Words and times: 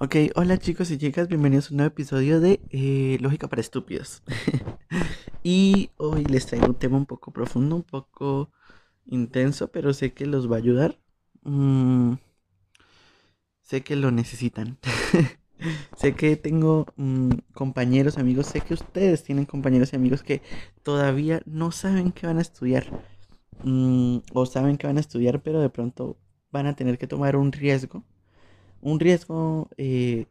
Ok, 0.00 0.14
hola 0.36 0.58
chicos 0.58 0.92
y 0.92 0.98
chicas, 0.98 1.26
bienvenidos 1.26 1.66
a 1.66 1.70
un 1.72 1.78
nuevo 1.78 1.88
episodio 1.88 2.38
de 2.38 2.60
eh, 2.70 3.18
Lógica 3.20 3.48
para 3.48 3.60
Estúpidos. 3.60 4.22
y 5.42 5.90
hoy 5.96 6.24
les 6.24 6.46
traigo 6.46 6.68
un 6.68 6.76
tema 6.76 6.96
un 6.96 7.04
poco 7.04 7.32
profundo, 7.32 7.74
un 7.74 7.82
poco 7.82 8.52
intenso, 9.06 9.72
pero 9.72 9.92
sé 9.92 10.12
que 10.14 10.26
los 10.26 10.48
va 10.48 10.54
a 10.54 10.58
ayudar. 10.60 11.00
Mm, 11.42 12.12
sé 13.62 13.82
que 13.82 13.96
lo 13.96 14.12
necesitan. 14.12 14.78
sé 15.96 16.14
que 16.14 16.36
tengo 16.36 16.86
mm, 16.94 17.30
compañeros, 17.52 18.18
amigos, 18.18 18.46
sé 18.46 18.60
que 18.60 18.74
ustedes 18.74 19.24
tienen 19.24 19.46
compañeros 19.46 19.92
y 19.92 19.96
amigos 19.96 20.22
que 20.22 20.42
todavía 20.84 21.42
no 21.44 21.72
saben 21.72 22.12
qué 22.12 22.28
van 22.28 22.38
a 22.38 22.42
estudiar. 22.42 22.86
Mm, 23.64 24.18
o 24.32 24.46
saben 24.46 24.76
que 24.76 24.86
van 24.86 24.98
a 24.98 25.00
estudiar, 25.00 25.42
pero 25.42 25.60
de 25.60 25.70
pronto 25.70 26.18
van 26.52 26.68
a 26.68 26.76
tener 26.76 26.98
que 26.98 27.08
tomar 27.08 27.34
un 27.34 27.50
riesgo 27.50 28.04
un 28.80 29.00
riesgo 29.00 29.68
eh, 29.76 30.26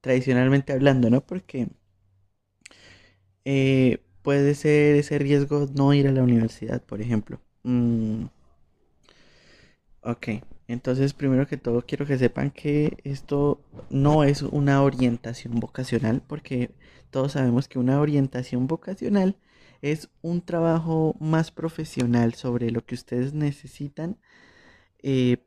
tradicionalmente 0.00 0.72
hablando, 0.72 1.10
¿no? 1.10 1.20
Porque 1.22 1.68
eh, 3.44 3.98
puede 4.22 4.54
ser 4.54 4.96
ese 4.96 5.18
riesgo 5.18 5.66
no 5.74 5.94
ir 5.94 6.08
a 6.08 6.12
la 6.12 6.22
universidad, 6.22 6.82
por 6.82 7.00
ejemplo. 7.00 7.40
Mm, 7.62 8.24
ok, 10.02 10.28
entonces 10.68 11.14
primero 11.14 11.46
que 11.46 11.56
todo 11.56 11.82
quiero 11.86 12.06
que 12.06 12.18
sepan 12.18 12.50
que 12.50 12.98
esto 13.04 13.60
no 13.90 14.24
es 14.24 14.42
una 14.42 14.82
orientación 14.82 15.60
vocacional, 15.60 16.22
porque 16.26 16.70
todos 17.10 17.32
sabemos 17.32 17.68
que 17.68 17.78
una 17.78 18.00
orientación 18.00 18.66
vocacional 18.66 19.36
es 19.82 20.10
un 20.22 20.42
trabajo 20.42 21.16
más 21.20 21.50
profesional 21.50 22.34
sobre 22.34 22.70
lo 22.70 22.84
que 22.84 22.94
ustedes 22.94 23.32
necesitan 23.34 24.18
eh, 25.02 25.38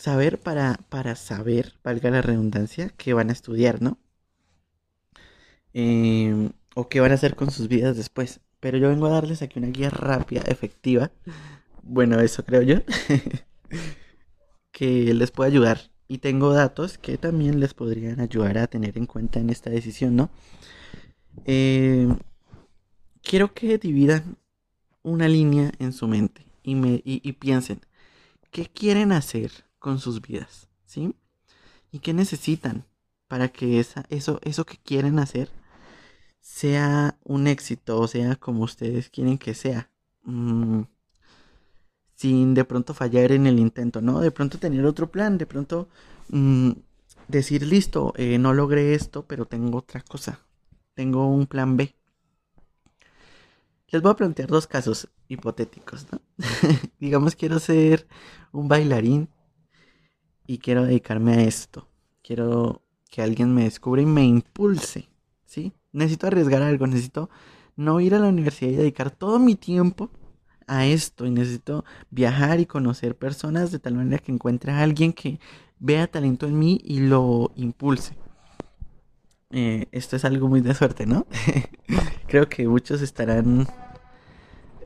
saber 0.00 0.40
para, 0.40 0.80
para 0.88 1.14
saber, 1.14 1.74
valga 1.84 2.10
la 2.10 2.22
redundancia, 2.22 2.88
qué 2.96 3.12
van 3.12 3.28
a 3.28 3.32
estudiar, 3.32 3.82
¿no? 3.82 3.98
Em, 5.74 6.52
o 6.74 6.88
qué 6.88 7.00
van 7.00 7.12
a 7.12 7.14
hacer 7.14 7.36
con 7.36 7.50
sus 7.50 7.68
vidas 7.68 7.96
después. 7.96 8.40
Pero 8.60 8.78
yo 8.78 8.88
vengo 8.88 9.06
a 9.06 9.10
darles 9.10 9.42
aquí 9.42 9.58
una 9.58 9.68
guía 9.68 9.90
rápida, 9.90 10.42
efectiva. 10.46 11.10
Bueno, 11.82 12.18
eso 12.20 12.44
creo 12.44 12.62
yo. 12.62 12.76
que 14.72 15.12
les 15.14 15.30
puede 15.30 15.50
ayudar. 15.50 15.90
Y 16.08 16.18
tengo 16.18 16.52
datos 16.52 16.96
que 16.98 17.18
también 17.18 17.60
les 17.60 17.74
podrían 17.74 18.20
ayudar 18.20 18.58
a 18.58 18.66
tener 18.68 18.96
en 18.96 19.06
cuenta 19.06 19.38
en 19.38 19.50
esta 19.50 19.70
decisión, 19.70 20.16
¿no? 20.16 20.30
Em, 21.44 22.18
quiero 23.22 23.52
que 23.54 23.78
dividan 23.78 24.38
una 25.02 25.28
línea 25.28 25.72
en 25.78 25.92
su 25.92 26.08
mente 26.08 26.46
y, 26.62 26.74
me, 26.74 27.02
y 27.04 27.32
piensen, 27.32 27.80
¿qué 28.50 28.66
quieren 28.66 29.12
hacer 29.12 29.69
con 29.80 29.98
sus 29.98 30.20
vidas, 30.20 30.68
¿sí? 30.86 31.16
¿Y 31.90 31.98
qué 31.98 32.14
necesitan 32.14 32.84
para 33.26 33.48
que 33.48 33.80
esa, 33.80 34.04
eso, 34.10 34.38
eso 34.42 34.64
que 34.64 34.76
quieren 34.76 35.18
hacer 35.18 35.50
sea 36.40 37.18
un 37.24 37.46
éxito 37.46 37.98
o 37.98 38.06
sea 38.06 38.36
como 38.36 38.62
ustedes 38.62 39.10
quieren 39.10 39.38
que 39.38 39.54
sea? 39.54 39.90
Mm, 40.22 40.82
sin 42.14 42.54
de 42.54 42.64
pronto 42.64 42.92
fallar 42.92 43.32
en 43.32 43.46
el 43.46 43.58
intento, 43.58 44.02
¿no? 44.02 44.20
De 44.20 44.30
pronto 44.30 44.58
tener 44.58 44.84
otro 44.84 45.10
plan, 45.10 45.38
de 45.38 45.46
pronto 45.46 45.88
mm, 46.28 46.72
decir, 47.28 47.66
listo, 47.66 48.12
eh, 48.16 48.38
no 48.38 48.52
logré 48.52 48.94
esto, 48.94 49.24
pero 49.26 49.46
tengo 49.46 49.78
otra 49.78 50.02
cosa, 50.02 50.40
tengo 50.94 51.26
un 51.26 51.46
plan 51.46 51.78
B. 51.78 51.94
Les 53.88 54.02
voy 54.02 54.12
a 54.12 54.16
plantear 54.16 54.48
dos 54.48 54.66
casos 54.66 55.08
hipotéticos, 55.28 56.06
¿no? 56.12 56.20
Digamos, 57.00 57.34
quiero 57.34 57.58
ser 57.58 58.06
un 58.52 58.68
bailarín 58.68 59.28
y 60.50 60.58
quiero 60.58 60.82
dedicarme 60.82 61.34
a 61.34 61.42
esto. 61.42 61.86
Quiero 62.24 62.82
que 63.08 63.22
alguien 63.22 63.54
me 63.54 63.62
descubra 63.62 64.02
y 64.02 64.06
me 64.06 64.24
impulse, 64.24 65.08
¿sí? 65.46 65.72
Necesito 65.92 66.26
arriesgar 66.26 66.60
algo, 66.60 66.88
necesito 66.88 67.30
no 67.76 68.00
ir 68.00 68.16
a 68.16 68.18
la 68.18 68.26
universidad 68.26 68.72
y 68.72 68.74
dedicar 68.74 69.12
todo 69.12 69.38
mi 69.38 69.54
tiempo 69.54 70.10
a 70.66 70.86
esto 70.86 71.24
y 71.24 71.30
necesito 71.30 71.84
viajar 72.10 72.58
y 72.58 72.66
conocer 72.66 73.16
personas 73.16 73.70
de 73.70 73.78
tal 73.78 73.94
manera 73.94 74.18
que 74.18 74.32
encuentre 74.32 74.72
a 74.72 74.82
alguien 74.82 75.12
que 75.12 75.38
vea 75.78 76.08
talento 76.08 76.48
en 76.48 76.58
mí 76.58 76.80
y 76.82 76.98
lo 76.98 77.52
impulse. 77.54 78.16
Eh, 79.50 79.86
esto 79.92 80.16
es 80.16 80.24
algo 80.24 80.48
muy 80.48 80.62
de 80.62 80.74
suerte, 80.74 81.06
¿no? 81.06 81.28
Creo 82.26 82.48
que 82.48 82.66
muchos 82.66 83.02
estarán 83.02 83.68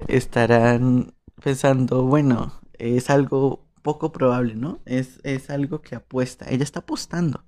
estarán 0.08 1.14
pensando, 1.42 2.04
bueno, 2.04 2.52
es 2.78 3.08
algo 3.08 3.63
poco 3.84 4.12
probable, 4.12 4.54
¿no? 4.54 4.80
Es, 4.86 5.20
algo 5.50 5.82
que 5.82 5.94
apuesta. 5.94 6.46
Ella 6.48 6.64
está 6.64 6.80
apostando. 6.80 7.44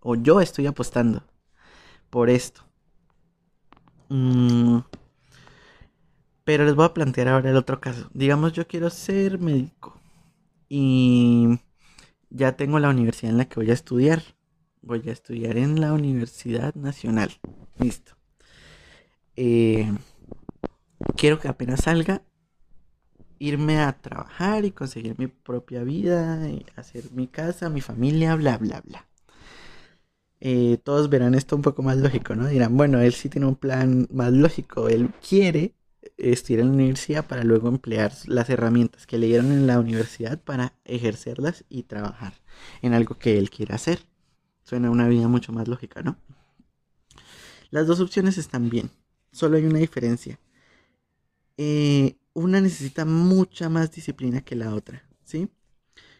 O 0.00 0.14
yo 0.16 0.40
estoy 0.40 0.66
apostando 0.66 1.22
por 2.08 2.30
esto. 2.30 2.62
Mm, 4.08 4.78
pero 6.44 6.64
les 6.64 6.74
voy 6.74 6.86
a 6.86 6.94
plantear 6.94 7.28
ahora 7.28 7.50
el 7.50 7.56
otro 7.56 7.78
caso. 7.78 8.08
Digamos, 8.14 8.54
yo 8.54 8.66
quiero 8.66 8.88
ser 8.88 9.38
médico. 9.38 10.00
Y 10.68 11.60
ya 12.30 12.56
tengo 12.56 12.78
la 12.78 12.88
universidad 12.88 13.32
en 13.32 13.38
la 13.38 13.44
que 13.44 13.56
voy 13.56 13.70
a 13.70 13.74
estudiar. 13.74 14.22
Voy 14.80 15.02
a 15.06 15.12
estudiar 15.12 15.58
en 15.58 15.78
la 15.80 15.92
Universidad 15.92 16.74
Nacional. 16.74 17.30
Listo. 17.78 18.16
Eh, 19.36 19.92
quiero 21.16 21.38
que 21.38 21.48
apenas 21.48 21.82
salga, 21.82 22.22
irme 23.38 23.80
a 23.80 23.92
trabajar 24.00 24.64
y 24.64 24.70
conseguir 24.72 25.14
mi 25.18 25.26
propia 25.28 25.82
vida, 25.84 26.48
y 26.48 26.66
hacer 26.76 27.04
mi 27.12 27.26
casa, 27.26 27.70
mi 27.70 27.80
familia, 27.80 28.34
bla, 28.36 28.58
bla, 28.58 28.80
bla. 28.82 29.06
Eh, 30.40 30.78
todos 30.84 31.08
verán 31.08 31.34
esto 31.34 31.56
un 31.56 31.62
poco 31.62 31.82
más 31.82 31.96
lógico, 31.96 32.34
¿no? 32.34 32.46
Dirán, 32.46 32.76
bueno, 32.76 33.00
él 33.00 33.14
sí 33.14 33.28
tiene 33.28 33.46
un 33.46 33.56
plan 33.56 34.06
más 34.12 34.32
lógico, 34.32 34.88
él 34.88 35.10
quiere 35.26 35.74
estudiar 36.18 36.60
en 36.60 36.68
la 36.68 36.74
universidad 36.74 37.26
para 37.26 37.42
luego 37.42 37.68
emplear 37.68 38.12
las 38.26 38.48
herramientas 38.50 39.06
que 39.06 39.18
le 39.18 39.26
dieron 39.26 39.50
en 39.52 39.66
la 39.66 39.78
universidad 39.80 40.38
para 40.40 40.74
ejercerlas 40.84 41.64
y 41.68 41.84
trabajar 41.84 42.34
en 42.82 42.94
algo 42.94 43.18
que 43.18 43.38
él 43.38 43.50
quiere 43.50 43.74
hacer. 43.74 44.00
Suena 44.62 44.90
una 44.90 45.08
vida 45.08 45.28
mucho 45.28 45.52
más 45.52 45.68
lógica, 45.68 46.02
¿no? 46.02 46.16
Las 47.70 47.86
dos 47.86 48.00
opciones 48.00 48.38
están 48.38 48.70
bien, 48.70 48.90
solo 49.32 49.56
hay 49.56 49.64
una 49.64 49.78
diferencia. 49.78 50.38
Eh, 51.56 52.16
una 52.36 52.60
necesita 52.60 53.06
mucha 53.06 53.70
más 53.70 53.92
disciplina 53.92 54.42
que 54.42 54.56
la 54.56 54.74
otra, 54.74 55.02
¿sí? 55.24 55.48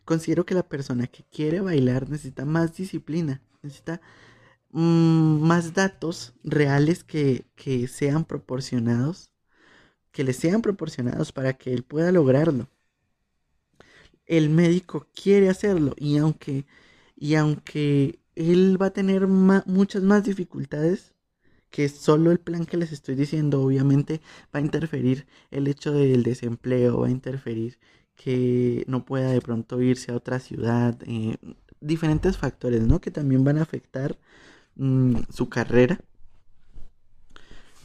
Considero 0.06 0.46
que 0.46 0.54
la 0.54 0.66
persona 0.68 1.06
que 1.08 1.24
quiere 1.24 1.60
bailar 1.60 2.08
necesita 2.08 2.46
más 2.46 2.74
disciplina, 2.74 3.42
necesita 3.62 4.00
mm, 4.70 5.40
más 5.42 5.74
datos 5.74 6.34
reales 6.42 7.04
que, 7.04 7.46
que 7.54 7.86
sean 7.88 8.24
proporcionados, 8.24 9.30
que 10.12 10.24
le 10.24 10.32
sean 10.32 10.62
proporcionados 10.62 11.32
para 11.32 11.54
que 11.54 11.74
él 11.74 11.82
pueda 11.84 12.12
lograrlo. 12.12 12.68
El 14.26 14.48
médico 14.50 15.08
quiere 15.14 15.50
hacerlo 15.50 15.94
y 15.98 16.16
aunque, 16.18 16.66
y 17.14 17.34
aunque 17.34 18.20
él 18.34 18.80
va 18.80 18.86
a 18.86 18.92
tener 18.92 19.26
muchas 19.26 20.02
más 20.02 20.24
dificultades, 20.24 21.15
que 21.70 21.88
solo 21.88 22.30
el 22.30 22.38
plan 22.40 22.64
que 22.66 22.76
les 22.76 22.92
estoy 22.92 23.14
diciendo 23.14 23.62
obviamente 23.62 24.20
va 24.54 24.60
a 24.60 24.62
interferir 24.62 25.26
el 25.50 25.68
hecho 25.68 25.92
del 25.92 26.22
desempleo, 26.22 27.00
va 27.00 27.08
a 27.08 27.10
interferir 27.10 27.78
que 28.16 28.84
no 28.88 29.04
pueda 29.04 29.30
de 29.30 29.40
pronto 29.40 29.80
irse 29.82 30.12
a 30.12 30.16
otra 30.16 30.40
ciudad, 30.40 30.98
eh, 31.06 31.36
diferentes 31.80 32.38
factores, 32.38 32.86
¿no? 32.86 33.00
Que 33.00 33.10
también 33.10 33.44
van 33.44 33.58
a 33.58 33.62
afectar 33.62 34.18
mm, 34.76 35.16
su 35.30 35.48
carrera. 35.48 36.00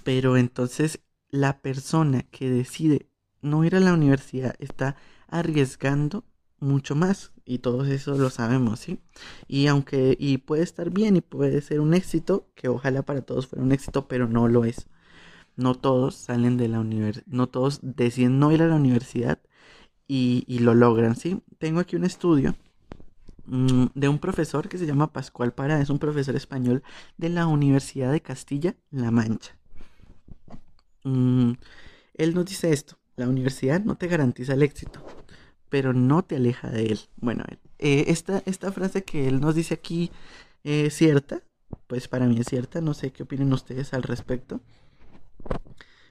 Pero 0.04 0.38
entonces 0.38 1.00
la 1.30 1.60
persona 1.60 2.24
que 2.24 2.50
decide 2.50 3.08
no 3.42 3.64
ir 3.66 3.76
a 3.76 3.80
la 3.80 3.94
universidad 3.94 4.56
está 4.60 4.96
arriesgando 5.28 6.24
mucho 6.60 6.96
más 6.96 7.32
y 7.52 7.60
todos 7.60 7.90
eso 7.90 8.18
lo 8.18 8.30
sabemos, 8.30 8.80
¿sí? 8.80 9.00
Y 9.50 9.68
aunque 9.68 10.16
y 10.18 10.38
puede 10.38 10.64
estar 10.64 10.90
bien 10.90 11.18
y 11.18 11.22
puede 11.22 11.62
ser 11.62 11.82
un 11.82 11.94
éxito, 11.94 12.48
que 12.56 12.70
ojalá 12.70 13.02
para 13.02 13.24
todos 13.24 13.48
fuera 13.48 13.66
un 13.66 13.74
éxito, 13.74 14.08
pero 14.08 14.26
no 14.30 14.48
lo 14.48 14.64
es. 14.64 14.88
No 15.58 15.76
todos 15.76 16.16
salen 16.16 16.56
de 16.56 16.70
la 16.70 16.80
universidad, 16.80 17.26
no 17.28 17.50
todos 17.50 17.80
deciden 17.84 18.40
no 18.40 18.54
ir 18.54 18.64
a 18.64 18.68
la 18.68 18.76
universidad 18.76 19.40
y, 20.08 20.46
y 20.48 20.60
lo 20.60 20.74
logran, 20.76 21.18
¿sí? 21.18 21.42
Tengo 21.58 21.82
aquí 21.82 21.98
un 21.98 22.06
estudio 22.06 22.56
mm, 23.48 23.88
de 23.96 24.08
un 24.08 24.20
profesor 24.20 24.70
que 24.70 24.78
se 24.78 24.86
llama 24.86 25.12
Pascual 25.12 25.54
Pará, 25.54 25.82
es 25.82 25.90
un 25.90 26.00
profesor 26.00 26.38
español 26.38 26.84
de 27.18 27.30
la 27.30 27.48
Universidad 27.48 28.14
de 28.14 28.22
Castilla-La 28.22 29.12
Mancha. 29.12 29.58
Mm, 31.04 31.54
él 32.14 32.34
nos 32.34 32.46
dice 32.46 32.72
esto, 32.72 32.98
la 33.18 33.28
universidad 33.28 33.82
no 33.82 33.96
te 33.96 34.08
garantiza 34.08 34.54
el 34.54 34.64
éxito, 34.64 35.04
pero 35.72 35.94
no 35.94 36.24
te 36.24 36.36
aleja 36.36 36.70
de 36.70 36.88
él. 36.88 37.00
Bueno, 37.16 37.46
eh, 37.80 38.06
esta, 38.10 38.44
esta 38.46 38.72
frase 38.74 39.04
que 39.06 39.28
él 39.30 39.40
nos 39.40 39.56
dice 39.56 39.74
aquí 39.74 40.12
es 40.64 40.94
cierta, 40.94 41.44
pues 41.88 42.10
para 42.10 42.26
mí 42.28 42.38
es 42.40 42.48
cierta, 42.48 42.82
no 42.82 42.94
sé 42.94 43.12
qué 43.12 43.24
opinan 43.24 43.54
ustedes 43.54 43.94
al 43.94 44.04
respecto. 44.04 44.60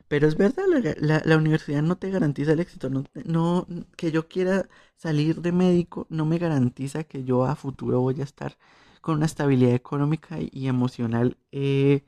Pero 0.08 0.26
es 0.26 0.36
verdad, 0.36 0.64
la, 0.98 1.36
universidad 1.36 1.82
no 1.82 1.96
te 1.96 2.10
garantiza 2.10 2.52
el 2.52 2.60
éxito. 2.60 2.90
No, 3.26 3.66
que 3.96 4.10
yo 4.10 4.28
quiera 4.28 4.66
salir 4.96 5.42
de 5.42 5.52
médico 5.52 6.06
no 6.08 6.24
me 6.24 6.38
garantiza 6.38 7.04
que 7.04 7.22
yo 7.22 7.44
a 7.44 7.54
futuro 7.54 8.00
voy 8.00 8.20
a 8.20 8.24
estar 8.24 8.56
con 9.02 9.16
una 9.16 9.26
estabilidad 9.26 9.74
económica 9.74 10.38
y 10.40 10.68
emocional 10.68 11.36
eh, 11.52 12.04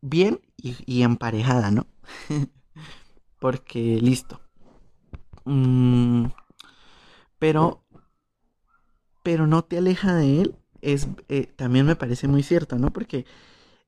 bien 0.00 0.40
y, 0.56 1.02
emparejada, 1.02 1.70
¿no? 1.70 1.86
Porque 3.38 4.00
listo. 4.00 4.40
Mm, 5.48 6.26
pero, 7.38 7.82
pero 9.22 9.46
no 9.46 9.64
te 9.64 9.78
aleja 9.78 10.14
de 10.14 10.42
él, 10.42 10.56
es, 10.82 11.08
eh, 11.28 11.46
también 11.46 11.86
me 11.86 11.96
parece 11.96 12.28
muy 12.28 12.42
cierto, 12.42 12.78
¿no? 12.78 12.92
Porque 12.92 13.24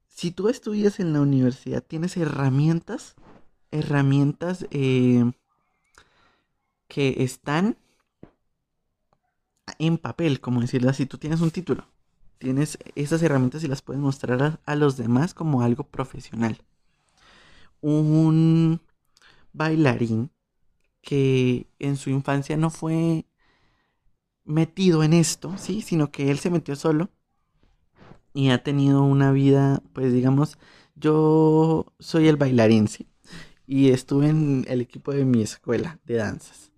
si 0.09 0.31
tú 0.31 0.49
estudias 0.49 1.01
en 1.01 1.12
la 1.12 1.21
universidad, 1.21 1.83
tienes 1.83 2.17
herramientas, 2.17 3.15
herramientas 3.71 4.67
eh, 4.71 5.31
que 6.89 7.23
están 7.25 7.77
en 9.79 9.99
papel, 9.99 10.41
como 10.41 10.62
decirlo 10.62 10.89
así, 10.89 11.05
tú 11.05 11.19
tienes 11.19 11.43
un 11.43 11.51
título, 11.51 11.87
tienes 12.39 12.79
esas 12.95 13.23
herramientas 13.23 13.65
y 13.65 13.69
las 13.69 13.83
puedes 13.83 14.01
mostrar 14.01 14.61
a, 14.65 14.77
los 14.77 14.97
demás 14.97 15.35
como 15.35 15.61
algo 15.61 15.85
profesional. 15.85 16.62
Un 17.83 18.81
bailarín 19.53 20.31
que 21.02 21.67
en 21.79 21.97
su 21.97 22.11
infancia 22.11 22.56
no 22.56 22.70
fue 22.70 23.26
metido 24.44 25.02
en 25.02 25.12
esto, 25.12 25.56
sí, 25.58 25.82
sino 25.82 26.11
que 26.11 26.31
él 26.31 26.38
se 26.38 26.50
metió 26.50 26.76
solo 26.76 27.11
y 28.32 28.50
ha 28.50 28.62
tenido 28.62 29.02
una 29.02 29.32
vida, 29.32 29.82
pues 29.93 30.12
digamos, 30.12 30.58
yo 30.94 31.87
soy 31.99 32.29
el 32.29 32.37
bailarín, 32.37 32.88
sí, 32.88 33.08
y 33.67 33.91
estuve 33.91 34.29
en 34.29 34.64
el 34.69 34.81
equipo 34.81 35.12
de 35.12 35.25
mi 35.25 35.43
escuela 35.43 35.99
de 36.05 36.17
danzas. 36.17 36.70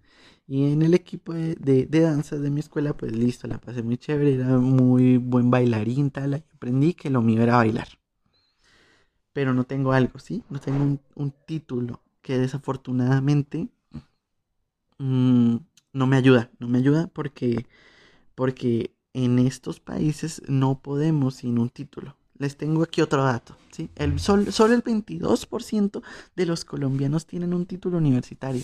Y 0.47 0.73
en 0.73 0.83
el 0.83 0.93
equipo 0.93 1.33
de, 1.33 1.55
de, 1.55 2.01
danzas 2.01 2.43
de 2.43 2.51
mi 2.51 2.61
escuela, 2.61 2.95
pues 2.95 3.13
listo, 3.13 3.47
la 3.47 3.59
pasé 3.59 3.83
muy 3.83 3.97
chévere, 3.97 4.35
era 4.35 4.59
muy 4.59 5.17
buen 5.17 5.51
bailarín, 5.51 6.11
tal, 6.11 6.35
y 6.35 6.55
aprendí 6.55 6.95
que 6.95 7.11
lo 7.11 7.23
mío 7.23 7.43
era 7.43 7.57
bailar. 7.57 7.89
Pero 9.33 9.55
no 9.55 9.65
tengo 9.65 9.93
algo, 9.93 10.19
¿sí? 10.19 10.43
No 10.51 10.61
tengo 10.61 11.01
un, 11.15 11.35
título 11.47 12.03
que 12.21 12.39
desafortunadamente 12.39 13.69
mm, 15.03 15.57
no 15.93 16.07
me 16.07 16.17
ayuda, 16.17 16.51
no 16.59 16.69
me 16.69 16.79
ayuda 16.79 17.09
porque, 17.09 17.67
porque 18.35 18.95
en 19.13 19.39
estos 19.39 19.81
países 19.81 20.43
no 20.49 20.81
podemos 20.81 21.37
sin 21.37 21.59
un 21.59 21.69
título. 21.71 22.17
Les 22.39 22.57
tengo 22.57 22.83
aquí 22.83 23.01
otro 23.03 23.25
dato, 23.25 23.57
¿sí? 23.73 23.91
El, 23.97 24.19
solo 24.19 24.43
el 24.43 24.83
22% 24.83 26.03
de 26.35 26.47
los 26.47 26.65
colombianos 26.65 27.27
tienen 27.27 27.53
un 27.55 27.67
título 27.67 27.99
universitario. 27.99 28.63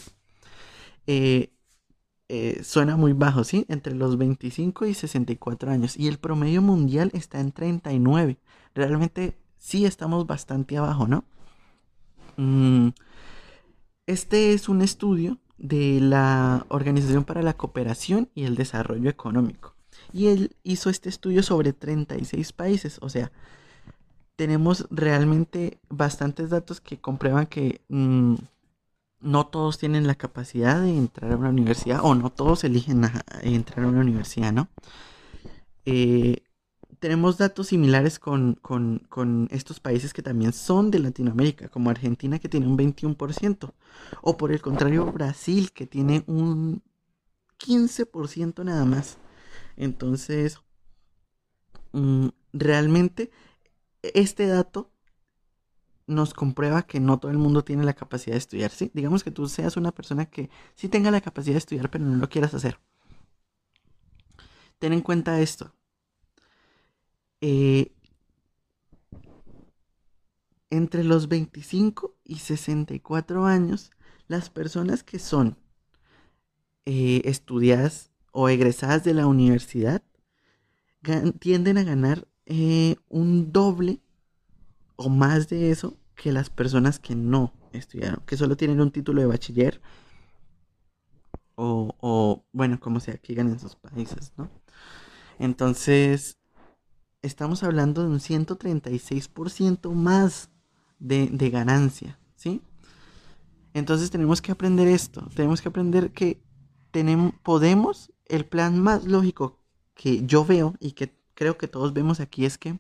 Eh, 1.06 1.52
eh, 2.28 2.62
suena 2.64 2.96
muy 2.96 3.12
bajo, 3.12 3.44
¿sí? 3.44 3.64
Entre 3.68 3.94
los 3.94 4.16
25 4.18 4.86
y 4.86 4.94
64 4.94 5.70
años. 5.70 5.96
Y 5.96 6.08
el 6.08 6.18
promedio 6.18 6.62
mundial 6.62 7.10
está 7.14 7.40
en 7.40 7.52
39. 7.52 8.38
Realmente 8.74 9.38
sí 9.58 9.84
estamos 9.86 10.26
bastante 10.26 10.76
abajo, 10.76 11.06
¿no? 11.06 11.24
Mm, 12.36 12.90
este 14.06 14.52
es 14.52 14.68
un 14.68 14.82
estudio 14.82 15.38
de 15.58 16.00
la 16.00 16.64
Organización 16.68 17.24
para 17.24 17.42
la 17.42 17.54
Cooperación 17.54 18.30
y 18.34 18.44
el 18.44 18.54
Desarrollo 18.54 19.10
Económico. 19.10 19.74
Y 20.12 20.28
él 20.28 20.56
hizo 20.62 20.90
este 20.90 21.08
estudio 21.08 21.42
sobre 21.42 21.72
36 21.72 22.52
países. 22.52 22.98
O 23.02 23.08
sea, 23.08 23.30
tenemos 24.36 24.86
realmente 24.90 25.78
bastantes 25.88 26.50
datos 26.50 26.80
que 26.80 26.98
comprueban 26.98 27.46
que... 27.46 27.82
Mm, 27.88 28.36
no 29.20 29.46
todos 29.46 29.78
tienen 29.78 30.06
la 30.06 30.14
capacidad 30.14 30.80
de 30.80 30.96
entrar 30.96 31.32
a 31.32 31.36
una 31.36 31.48
universidad 31.48 32.00
o 32.04 32.14
no 32.14 32.30
todos 32.30 32.64
eligen 32.64 33.02
entrar 33.42 33.84
a 33.84 33.88
una 33.88 34.00
universidad, 34.00 34.52
¿no? 34.52 34.68
Eh, 35.84 36.42
tenemos 36.98 37.38
datos 37.38 37.68
similares 37.68 38.18
con, 38.18 38.58
estos 39.50 39.80
países 39.80 40.12
que 40.12 40.22
también 40.22 40.52
son 40.52 40.90
de 40.90 40.98
Latinoamérica, 40.98 41.68
como 41.68 41.90
Argentina 41.90 42.38
que 42.38 42.48
tiene 42.48 42.66
un 42.66 42.76
21%, 42.76 43.72
o 44.22 44.36
por 44.36 44.52
el 44.52 44.60
contrario 44.60 45.10
Brasil 45.12 45.72
que 45.72 45.86
tiene 45.86 46.24
un 46.26 46.82
15% 47.58 48.64
nada 48.64 48.84
más. 48.84 49.18
Entonces, 49.76 50.58
mm, 51.92 52.28
realmente 52.52 53.30
este 54.02 54.46
dato 54.46 54.90
nos 56.06 56.32
comprueba 56.34 56.82
que 56.82 57.00
no 57.00 57.18
todo 57.18 57.30
el 57.30 57.38
mundo 57.38 57.64
tiene 57.64 57.84
la 57.84 57.94
capacidad 57.94 58.34
de 58.34 58.38
estudiar, 58.38 58.70
¿sí? 58.70 58.90
Digamos 58.94 59.22
que 59.22 59.30
tú 59.30 59.46
seas 59.48 59.76
una 59.76 59.92
persona 59.92 60.26
que 60.26 60.50
sí 60.74 60.88
tenga 60.88 61.10
la 61.10 61.20
capacidad 61.20 61.54
de 61.54 61.58
estudiar, 61.58 61.90
pero 61.90 62.04
no 62.04 62.16
lo 62.16 62.28
quieras 62.28 62.54
hacer. 62.54 62.80
Ten 64.78 64.92
en 64.92 65.02
cuenta 65.02 65.40
esto. 65.40 65.74
Eh, 67.40 67.92
entre 70.70 71.04
los 71.04 71.28
25 71.28 72.14
y 72.24 72.36
64 72.36 73.46
años, 73.46 73.90
las 74.26 74.50
personas 74.50 75.02
que 75.02 75.18
son 75.18 75.56
eh, 76.84 77.22
estudiadas 77.24 78.10
o 78.32 78.48
egresadas 78.48 79.04
de 79.04 79.14
la 79.14 79.26
universidad 79.26 80.02
tienden 81.38 81.78
a 81.78 81.84
ganar 81.84 82.26
eh, 82.46 82.96
un 83.08 83.52
doble 83.52 84.00
o 84.96 85.08
más 85.08 85.48
de 85.48 85.70
eso 85.70 85.96
que 86.14 86.32
las 86.32 86.50
personas 86.50 86.98
que 86.98 87.14
no 87.14 87.54
estudiaron, 87.72 88.22
que 88.26 88.36
solo 88.36 88.56
tienen 88.56 88.80
un 88.80 88.90
título 88.90 89.20
de 89.20 89.28
bachiller 89.28 89.80
o, 91.60 92.44
bueno, 92.52 92.78
como 92.78 93.00
sea 93.00 93.18
que 93.18 93.32
en 93.32 93.58
sus 93.58 93.74
países, 93.74 94.32
¿no? 94.36 94.48
Entonces, 95.38 96.37
estamos 97.22 97.62
hablando 97.62 98.02
de 98.02 98.08
un 98.08 98.20
136% 98.20 99.92
más 99.92 100.50
de, 100.98 101.28
de 101.28 101.50
ganancia, 101.50 102.18
¿sí? 102.36 102.62
Entonces 103.74 104.10
tenemos 104.10 104.42
que 104.42 104.52
aprender 104.52 104.88
esto, 104.88 105.28
tenemos 105.34 105.60
que 105.60 105.68
aprender 105.68 106.12
que 106.12 106.42
tenemos, 106.90 107.34
podemos, 107.42 108.12
el 108.26 108.44
plan 108.44 108.80
más 108.80 109.04
lógico 109.04 109.60
que 109.94 110.24
yo 110.24 110.44
veo 110.44 110.74
y 110.80 110.92
que 110.92 111.16
creo 111.34 111.58
que 111.58 111.68
todos 111.68 111.92
vemos 111.92 112.20
aquí 112.20 112.44
es 112.44 112.58
que 112.58 112.78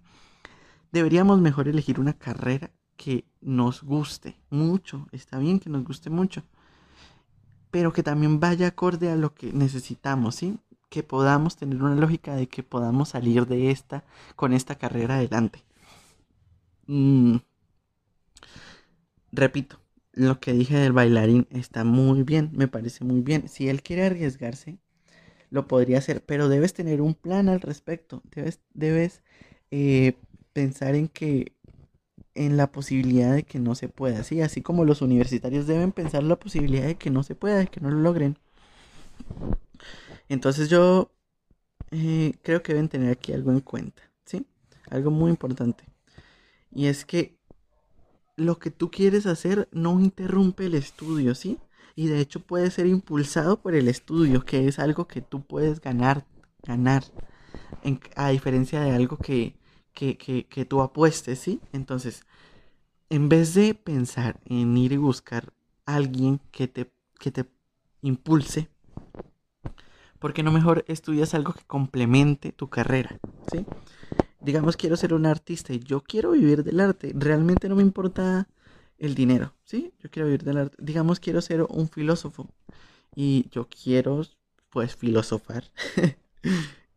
deberíamos 0.92 1.40
mejor 1.40 1.68
elegir 1.68 2.00
una 2.00 2.14
carrera 2.14 2.70
que 2.96 3.24
nos 3.40 3.82
guste 3.82 4.36
mucho. 4.50 5.06
Está 5.12 5.38
bien 5.38 5.60
que 5.60 5.70
nos 5.70 5.84
guste 5.84 6.10
mucho. 6.10 6.42
Pero 7.70 7.92
que 7.92 8.02
también 8.02 8.40
vaya 8.40 8.68
acorde 8.68 9.10
a 9.10 9.16
lo 9.16 9.34
que 9.34 9.52
necesitamos, 9.52 10.34
¿sí? 10.34 10.58
Que 10.88 11.02
podamos 11.02 11.56
tener 11.56 11.82
una 11.82 11.94
lógica 11.94 12.34
de 12.36 12.48
que 12.48 12.62
podamos 12.62 13.10
salir 13.10 13.46
de 13.46 13.70
esta, 13.70 14.04
con 14.36 14.52
esta 14.52 14.76
carrera 14.76 15.16
adelante. 15.16 15.64
Mm. 16.86 17.36
Repito, 19.32 19.78
lo 20.12 20.40
que 20.40 20.52
dije 20.52 20.76
del 20.76 20.92
bailarín 20.92 21.46
está 21.50 21.84
muy 21.84 22.22
bien, 22.22 22.50
me 22.52 22.68
parece 22.68 23.04
muy 23.04 23.20
bien. 23.20 23.48
Si 23.48 23.68
él 23.68 23.82
quiere 23.82 24.06
arriesgarse, 24.06 24.78
lo 25.50 25.66
podría 25.68 25.98
hacer, 25.98 26.24
pero 26.24 26.48
debes 26.48 26.74
tener 26.74 27.00
un 27.02 27.14
plan 27.14 27.48
al 27.48 27.60
respecto. 27.60 28.22
Debes, 28.34 28.60
debes 28.74 29.22
eh, 29.70 30.14
pensar 30.52 30.94
en 30.94 31.08
que 31.08 31.54
en 32.34 32.56
la 32.56 32.72
posibilidad 32.72 33.34
de 33.34 33.44
que 33.44 33.58
no 33.58 33.74
se 33.74 33.88
pueda, 33.88 34.24
¿sí? 34.24 34.40
Así 34.42 34.62
como 34.62 34.84
los 34.84 35.02
universitarios 35.02 35.66
deben 35.66 35.92
pensar 35.92 36.22
la 36.22 36.36
posibilidad 36.36 36.86
de 36.86 36.96
que 36.96 37.10
no 37.10 37.22
se 37.22 37.34
pueda, 37.34 37.58
de 37.58 37.66
que 37.68 37.80
no 37.80 37.90
lo 37.90 37.98
logren. 38.00 38.38
Entonces 40.28 40.68
yo 40.68 41.10
eh, 41.90 42.34
creo 42.42 42.62
que 42.62 42.72
deben 42.74 42.88
tener 42.88 43.10
aquí 43.10 43.32
algo 43.32 43.50
en 43.50 43.60
cuenta, 43.60 44.02
¿sí? 44.24 44.46
Algo 44.90 45.10
muy 45.10 45.30
importante. 45.30 45.84
Y 46.70 46.86
es 46.86 47.04
que 47.04 47.38
lo 48.36 48.58
que 48.58 48.70
tú 48.70 48.90
quieres 48.90 49.26
hacer 49.26 49.68
no 49.72 50.00
interrumpe 50.00 50.66
el 50.66 50.74
estudio, 50.74 51.34
¿sí? 51.34 51.58
Y 51.96 52.06
de 52.06 52.20
hecho 52.20 52.40
puede 52.40 52.70
ser 52.70 52.86
impulsado 52.86 53.60
por 53.60 53.74
el 53.74 53.88
estudio, 53.88 54.44
que 54.44 54.68
es 54.68 54.78
algo 54.78 55.08
que 55.08 55.20
tú 55.20 55.42
puedes 55.42 55.80
ganar, 55.80 56.24
ganar, 56.62 57.04
a 58.14 58.28
diferencia 58.28 58.80
de 58.80 58.92
algo 58.92 59.16
que, 59.16 59.56
que, 59.92 60.66
tú 60.68 60.80
apuestes, 60.80 61.40
¿sí? 61.40 61.60
Entonces, 61.72 62.24
en 63.08 63.28
vez 63.28 63.54
de 63.54 63.74
pensar 63.74 64.40
en 64.44 64.76
ir 64.76 64.92
y 64.92 64.96
buscar 64.96 65.52
a 65.86 65.96
alguien 65.96 66.40
que 66.52 66.68
te, 66.68 66.92
que 67.18 67.32
te 67.32 67.46
impulse, 68.02 68.68
¿por 70.18 70.32
qué 70.32 70.42
no 70.42 70.52
mejor 70.52 70.84
estudias 70.88 71.34
algo 71.34 71.52
que 71.52 71.64
complemente 71.64 72.52
tu 72.52 72.68
carrera? 72.68 73.18
¿sí? 73.50 73.64
Digamos, 74.40 74.76
quiero 74.76 74.96
ser 74.96 75.14
un 75.14 75.26
artista 75.26 75.72
y 75.72 75.80
yo 75.80 76.00
quiero 76.00 76.32
vivir 76.32 76.64
del 76.64 76.80
arte. 76.80 77.12
Realmente 77.14 77.68
no 77.68 77.76
me 77.76 77.82
importa 77.82 78.48
el 78.98 79.14
dinero, 79.14 79.54
¿sí? 79.64 79.92
Yo 80.00 80.10
quiero 80.10 80.26
vivir 80.26 80.44
del 80.44 80.58
arte. 80.58 80.76
Digamos, 80.78 81.20
quiero 81.20 81.40
ser 81.40 81.62
un 81.62 81.88
filósofo 81.88 82.48
y 83.14 83.48
yo 83.50 83.68
quiero, 83.68 84.22
pues, 84.70 84.96
filosofar. 84.96 85.64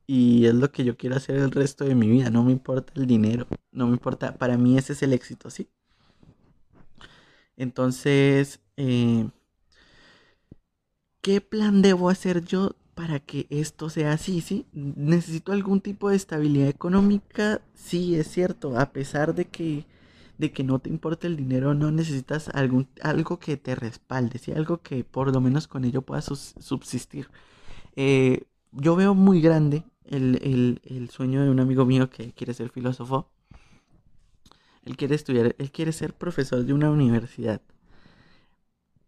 y 0.07 0.45
es 0.45 0.53
lo 0.53 0.71
que 0.71 0.83
yo 0.83 0.97
quiero 0.97 1.15
hacer 1.15 1.37
el 1.37 1.51
resto 1.51 1.85
de 1.85 1.95
mi 1.95 2.09
vida. 2.09 2.29
No 2.29 2.43
me 2.43 2.51
importa 2.51 2.93
el 2.95 3.07
dinero, 3.07 3.47
no 3.71 3.87
me 3.87 3.93
importa, 3.93 4.35
para 4.35 4.57
mí 4.57 4.77
ese 4.77 4.93
es 4.93 5.03
el 5.03 5.13
éxito, 5.13 5.49
¿sí? 5.49 5.69
Entonces, 7.57 8.59
eh, 8.77 9.29
¿qué 11.21 11.41
plan 11.41 11.81
debo 11.81 12.09
hacer 12.09 12.43
yo 12.43 12.75
para 13.01 13.20
que 13.20 13.48
esto 13.50 13.89
sea 13.89 14.13
así, 14.13 14.41
¿sí? 14.41 14.67
Necesito 14.74 15.53
algún 15.53 15.81
tipo 15.81 16.12
de 16.12 16.15
estabilidad 16.15 16.67
económica, 16.67 17.60
sí, 17.74 18.13
es 18.15 18.27
cierto, 18.27 18.77
a 18.77 18.91
pesar 18.91 19.34
de 19.34 19.46
que, 19.46 19.88
de 20.38 20.51
que 20.51 20.63
no 20.63 20.77
te 20.77 20.91
importe 20.91 21.25
el 21.25 21.36
dinero, 21.36 21.74
no 21.74 21.89
necesitas 21.89 22.50
algún, 22.50 22.88
algo 23.01 23.39
que 23.39 23.58
te 23.58 23.74
respalde, 23.74 24.38
¿sí? 24.38 24.51
Algo 24.51 24.84
que 24.84 25.03
por 25.03 25.34
lo 25.34 25.41
menos 25.41 25.67
con 25.67 25.84
ello 25.84 26.03
puedas 26.03 26.25
subsistir. 26.60 27.27
Eh, 27.96 28.43
yo 28.72 28.96
veo 28.96 29.15
muy 29.15 29.41
grande 29.41 29.84
el, 30.05 30.79
el 30.84 31.10
sueño 31.10 31.41
de 31.41 31.50
un 31.50 31.60
amigo 31.60 31.86
mío 31.86 32.08
que 32.12 32.34
quiere 32.34 32.53
ser 32.53 32.70
filósofo. 32.70 33.31
Él 34.84 34.96
quiere 34.96 35.15
estudiar, 35.15 35.55
él 35.58 35.72
quiere 35.72 35.91
ser 35.91 36.13
profesor 36.13 36.63
de 36.65 36.74
una 36.74 36.91
universidad. 36.91 37.62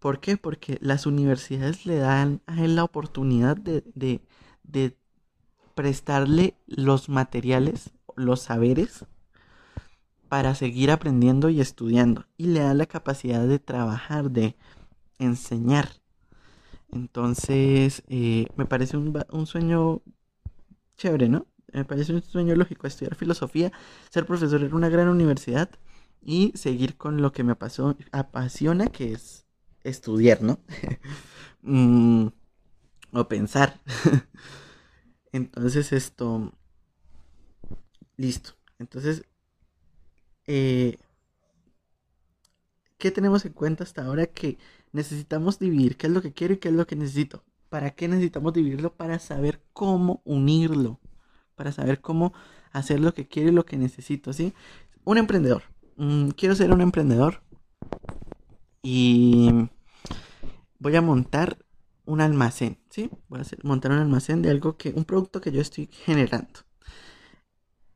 ¿Por 0.03 0.19
qué? 0.19 0.35
Porque 0.35 0.77
las 0.81 1.05
universidades 1.05 1.85
le 1.85 1.95
dan 1.95 2.41
a 2.45 2.61
él 2.61 2.75
la 2.75 2.83
oportunidad 2.83 3.55
de, 3.55 4.19
prestarle 5.75 6.57
los 6.67 7.07
materiales, 7.07 7.91
los 8.17 8.41
saberes, 8.41 9.05
para 10.27 10.55
seguir 10.55 10.91
aprendiendo 10.91 11.47
y 11.47 11.61
estudiando. 11.61 12.25
Y 12.35 12.47
le 12.47 12.59
da 12.59 12.73
la 12.73 12.85
capacidad 12.85 13.47
de 13.47 13.59
trabajar, 13.59 14.29
de 14.29 14.57
enseñar. 15.19 15.87
Entonces, 16.91 18.03
eh, 18.09 18.47
me 18.57 18.65
parece 18.65 18.97
un, 18.97 19.17
un, 19.31 19.47
sueño 19.47 20.01
chévere, 20.97 21.29
¿no? 21.29 21.47
Me 21.71 21.85
parece 21.85 22.13
un 22.13 22.21
sueño 22.21 22.53
lógico 22.55 22.87
estudiar 22.87 23.15
filosofía, 23.15 23.71
ser 24.09 24.25
profesor 24.25 24.63
en 24.63 24.73
una 24.73 24.89
gran 24.89 25.07
universidad 25.07 25.69
y 26.21 26.51
seguir 26.55 26.97
con 26.97 27.21
lo 27.21 27.31
que 27.31 27.45
me 27.45 27.53
apasiona, 27.53 28.87
que 28.87 29.13
es 29.13 29.42
estudiar, 29.83 30.41
¿no? 30.41 30.59
Mm, 31.65 32.27
o 33.13 33.27
pensar. 33.29 33.79
Entonces 35.31 35.93
esto... 35.93 36.51
Listo. 38.17 38.51
Entonces... 38.79 39.23
Eh, 40.45 40.97
¿Qué 42.97 43.11
tenemos 43.11 43.45
en 43.45 43.53
cuenta 43.53 43.83
hasta 43.83 44.03
ahora? 44.05 44.27
Que 44.27 44.57
necesitamos 44.91 45.59
dividir 45.59 45.97
qué 45.97 46.07
es 46.07 46.13
lo 46.13 46.21
que 46.21 46.33
quiero 46.33 46.53
y 46.53 46.57
qué 46.57 46.69
es 46.69 46.75
lo 46.75 46.87
que 46.87 46.95
necesito. 46.95 47.43
¿Para 47.69 47.91
qué 47.91 48.07
necesitamos 48.07 48.53
dividirlo? 48.53 48.93
Para 48.95 49.19
saber 49.19 49.61
cómo 49.73 50.21
unirlo. 50.25 50.99
Para 51.55 51.71
saber 51.71 52.01
cómo 52.01 52.33
hacer 52.71 52.99
lo 52.99 53.13
que 53.13 53.27
quiero 53.27 53.49
y 53.49 53.53
lo 53.53 53.65
que 53.65 53.77
necesito, 53.77 54.33
¿sí? 54.33 54.53
Un 55.05 55.17
emprendedor. 55.17 55.63
Mm, 55.97 56.29
quiero 56.29 56.55
ser 56.55 56.71
un 56.71 56.81
emprendedor. 56.81 57.41
Y 58.81 59.69
voy 60.83 60.97
a 60.97 61.01
montar 61.01 61.57
un 62.05 62.19
almacén, 62.19 62.77
¿sí? 62.89 63.09
Voy 63.29 63.39
a 63.39 63.43
montar 63.63 63.91
un 63.91 63.99
almacén 63.99 64.41
de 64.41 64.49
algo 64.49 64.77
que, 64.77 64.89
un 64.89 65.05
producto 65.05 65.39
que 65.39 65.51
yo 65.51 65.61
estoy 65.61 65.87
generando. 65.91 66.59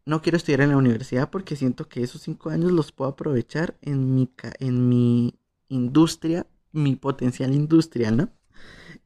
No 0.06 0.22
quiero 0.22 0.38
estudiar 0.38 0.62
en 0.62 0.70
la 0.70 0.78
universidad 0.78 1.30
porque 1.30 1.58
siento 1.58 1.90
que 1.90 2.02
esos 2.02 2.22
cinco 2.22 2.50
años 2.50 2.72
los 2.72 2.94
puedo 2.94 3.12
aprovechar 3.12 3.78
en 3.82 4.16
mi, 4.16 4.32
en 4.60 4.88
mi 4.88 5.38
industria, 5.68 6.48
mi 6.72 6.96
potencial 6.96 7.54
industrial, 7.54 8.16
¿no? 8.16 8.30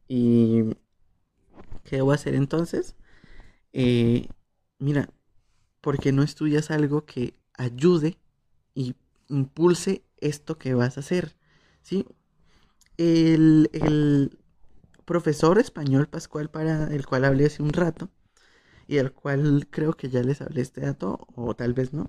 Y 0.07 0.75
¿qué 1.83 1.95
debo 1.95 2.11
hacer 2.11 2.35
entonces? 2.35 2.95
Eh, 3.73 4.27
mira, 4.77 5.09
porque 5.81 6.11
no 6.11 6.21
estudias 6.21 6.69
algo 6.69 7.05
que 7.05 7.33
ayude 7.53 8.19
y 8.75 8.93
impulse 9.27 10.03
esto 10.17 10.59
que 10.59 10.75
vas 10.75 10.97
a 10.97 10.99
hacer, 10.99 11.35
¿sí? 11.81 12.05
El, 13.01 14.37
profesor 15.05 15.59
español 15.59 16.07
Pascual 16.07 16.49
para 16.49 16.87
el 16.93 17.05
cual 17.05 17.25
hablé 17.25 17.47
hace 17.47 17.61
un 17.61 17.73
rato 17.73 18.09
y 18.87 18.97
el 18.97 19.11
cual 19.11 19.67
creo 19.69 19.93
que 19.93 20.09
ya 20.09 20.21
les 20.23 20.41
hablé 20.41 20.61
este 20.61 20.81
dato 20.81 21.27
o 21.35 21.53
tal 21.53 21.73
vez 21.73 21.91
no. 21.91 22.07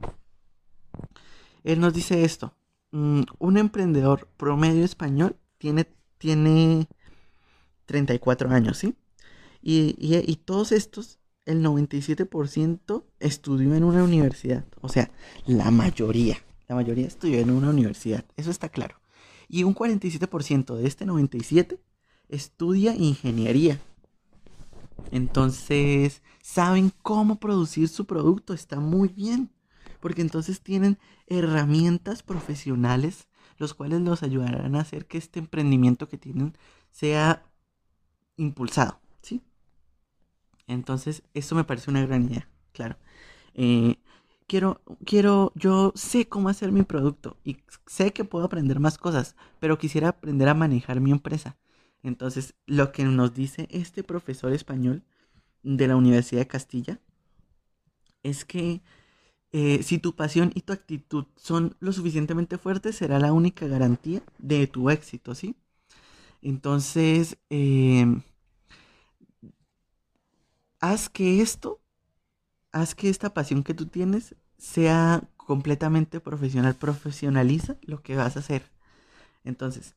Él 1.64 1.80
nos 1.80 1.94
dice 1.94 2.25
esto, 2.25 2.54
mm, 2.92 3.22
un 3.38 3.56
emprendedor 3.56 4.28
promedio 4.37 4.84
español 4.84 5.37
tiene, 5.58 5.88
tiene 6.18 6.88
34 7.87 8.50
años, 8.50 8.78
¿sí? 8.78 8.94
Y, 9.62 9.96
y 9.99 10.37
todos 10.37 10.72
estos, 10.72 11.18
el 11.44 11.62
97% 11.64 13.04
estudió 13.20 13.75
en 13.75 13.84
una 13.84 14.04
universidad, 14.04 14.64
o 14.80 14.88
sea, 14.88 15.11
la 15.46 15.70
mayoría, 15.70 16.38
la 16.68 16.75
mayoría 16.75 17.06
estudió 17.06 17.40
en 17.40 17.50
una 17.50 17.70
universidad, 17.70 18.25
eso 18.37 18.50
está 18.50 18.68
claro. 18.68 19.01
Y 19.52 19.64
un 19.64 19.75
47% 19.75 20.76
de 20.76 20.88
este 20.88 21.04
97% 21.04 21.78
estudia 22.30 22.97
ingeniería. 22.97 23.78
Entonces, 25.11 26.23
saben 26.40 26.90
cómo 27.02 27.38
producir 27.38 27.90
su 27.90 28.06
producto, 28.06 28.54
está 28.54 28.80
muy 28.80 29.09
bien. 29.09 29.50
Porque 30.00 30.23
entonces 30.23 30.62
tienen 30.62 30.99
herramientas 31.26 32.23
profesionales, 32.23 33.28
los 33.59 33.75
cuales 33.75 34.00
los 34.00 34.23
ayudarán 34.23 34.75
a 34.75 34.80
hacer 34.80 35.04
que 35.04 35.18
este 35.18 35.38
emprendimiento 35.38 36.09
que 36.09 36.16
tienen 36.16 36.56
sea 36.90 37.44
impulsado. 38.38 39.00
¿sí? 39.21 39.42
Entonces, 40.66 41.25
eso 41.35 41.54
me 41.54 41.64
parece 41.64 41.90
una 41.90 42.06
gran 42.06 42.25
idea, 42.25 42.49
claro. 42.73 42.97
Eh, 43.52 43.99
quiero, 44.52 44.82
quiero, 45.06 45.50
yo 45.54 45.94
sé 45.94 46.28
cómo 46.28 46.50
hacer 46.50 46.73
mi 46.73 46.82
producto 46.82 47.38
y 47.42 47.56
sé 47.87 48.12
que 48.12 48.23
puedo 48.23 48.44
aprender 48.44 48.80
más 48.80 48.99
cosas, 48.99 49.35
pero 49.61 49.78
quisiera 49.78 50.09
aprender 50.11 50.47
a 50.47 50.52
manejar 50.52 51.00
mi 51.00 51.11
empresa. 51.11 51.56
Entonces, 52.02 52.54
lo 52.66 52.92
que 52.92 53.04
nos 53.04 53.32
dice 53.32 53.66
este 53.71 54.04
profesor 54.04 54.52
español 54.52 55.04
de 55.62 55.88
la 55.88 55.97
Universidad 55.97 56.42
de 56.42 56.49
Castilla 56.49 57.00
es 58.23 58.44
que 58.44 58.82
eh, 59.52 59.82
si 59.82 59.97
tu 59.97 60.14
pasión 60.16 60.52
y 60.54 60.61
tu 60.61 60.75
actitud 60.75 61.25
son 61.37 61.75
lo 61.80 61.92
suficientemente 61.94 62.59
fuertes, 62.59 62.97
será 62.97 63.18
la 63.18 63.32
única 63.32 63.66
garantía 63.66 64.23
de 64.38 64.66
tu 64.66 64.90
éxito, 64.90 65.35
¿sí? 65.35 65.56
Entonces, 66.42 67.38
em, 67.49 68.21
haz 70.80 71.09
que 71.09 71.40
esto, 71.40 71.80
haz 72.73 72.94
que 72.94 73.09
esta 73.09 73.32
pasión 73.32 73.62
que 73.62 73.75
tú 73.75 73.87
tienes 73.87 74.35
sea 74.62 75.25
completamente 75.37 76.21
profesional, 76.21 76.76
profesionaliza 76.76 77.76
lo 77.83 78.02
que 78.02 78.16
vas 78.16 78.37
a 78.37 78.40
hacer. 78.40 78.71
Entonces, 79.45 79.97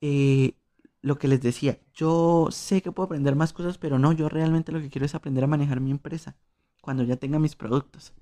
eh, 0.00 0.54
lo 1.02 1.18
que 1.18 1.28
les 1.28 1.40
decía, 1.42 1.78
yo 1.94 2.48
sé 2.50 2.82
que 2.82 2.92
puedo 2.92 3.06
aprender 3.06 3.36
más 3.36 3.52
cosas, 3.52 3.78
pero 3.78 3.98
no, 4.00 4.12
yo 4.12 4.28
realmente 4.28 4.72
lo 4.72 4.80
que 4.80 4.90
quiero 4.90 5.06
es 5.06 5.14
aprender 5.14 5.44
a 5.44 5.48
manejar 5.48 5.80
mi 5.80 5.92
empresa 5.92 6.36
cuando 6.82 7.04
ya 7.04 7.16
tenga 7.16 7.38
mis 7.38 7.56
productos. 7.56 8.12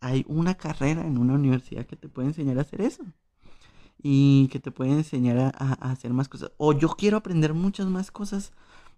Hay 0.00 0.24
una 0.28 0.56
carrera 0.56 1.06
en 1.06 1.18
una 1.18 1.34
universidad 1.34 1.86
que 1.86 1.96
te 1.96 2.08
puede 2.08 2.28
enseñar 2.28 2.58
a 2.58 2.62
hacer 2.62 2.80
eso 2.82 3.04
y 4.02 4.48
que 4.48 4.60
te 4.60 4.72
puede 4.72 4.92
enseñar 4.92 5.38
a, 5.38 5.74
hacer 5.90 6.12
más 6.12 6.28
cosas. 6.28 6.52
O 6.58 6.72
yo 6.72 6.90
quiero 6.90 7.18
aprender 7.18 7.54
muchas 7.54 7.86
más 7.86 8.10
cosas 8.10 8.52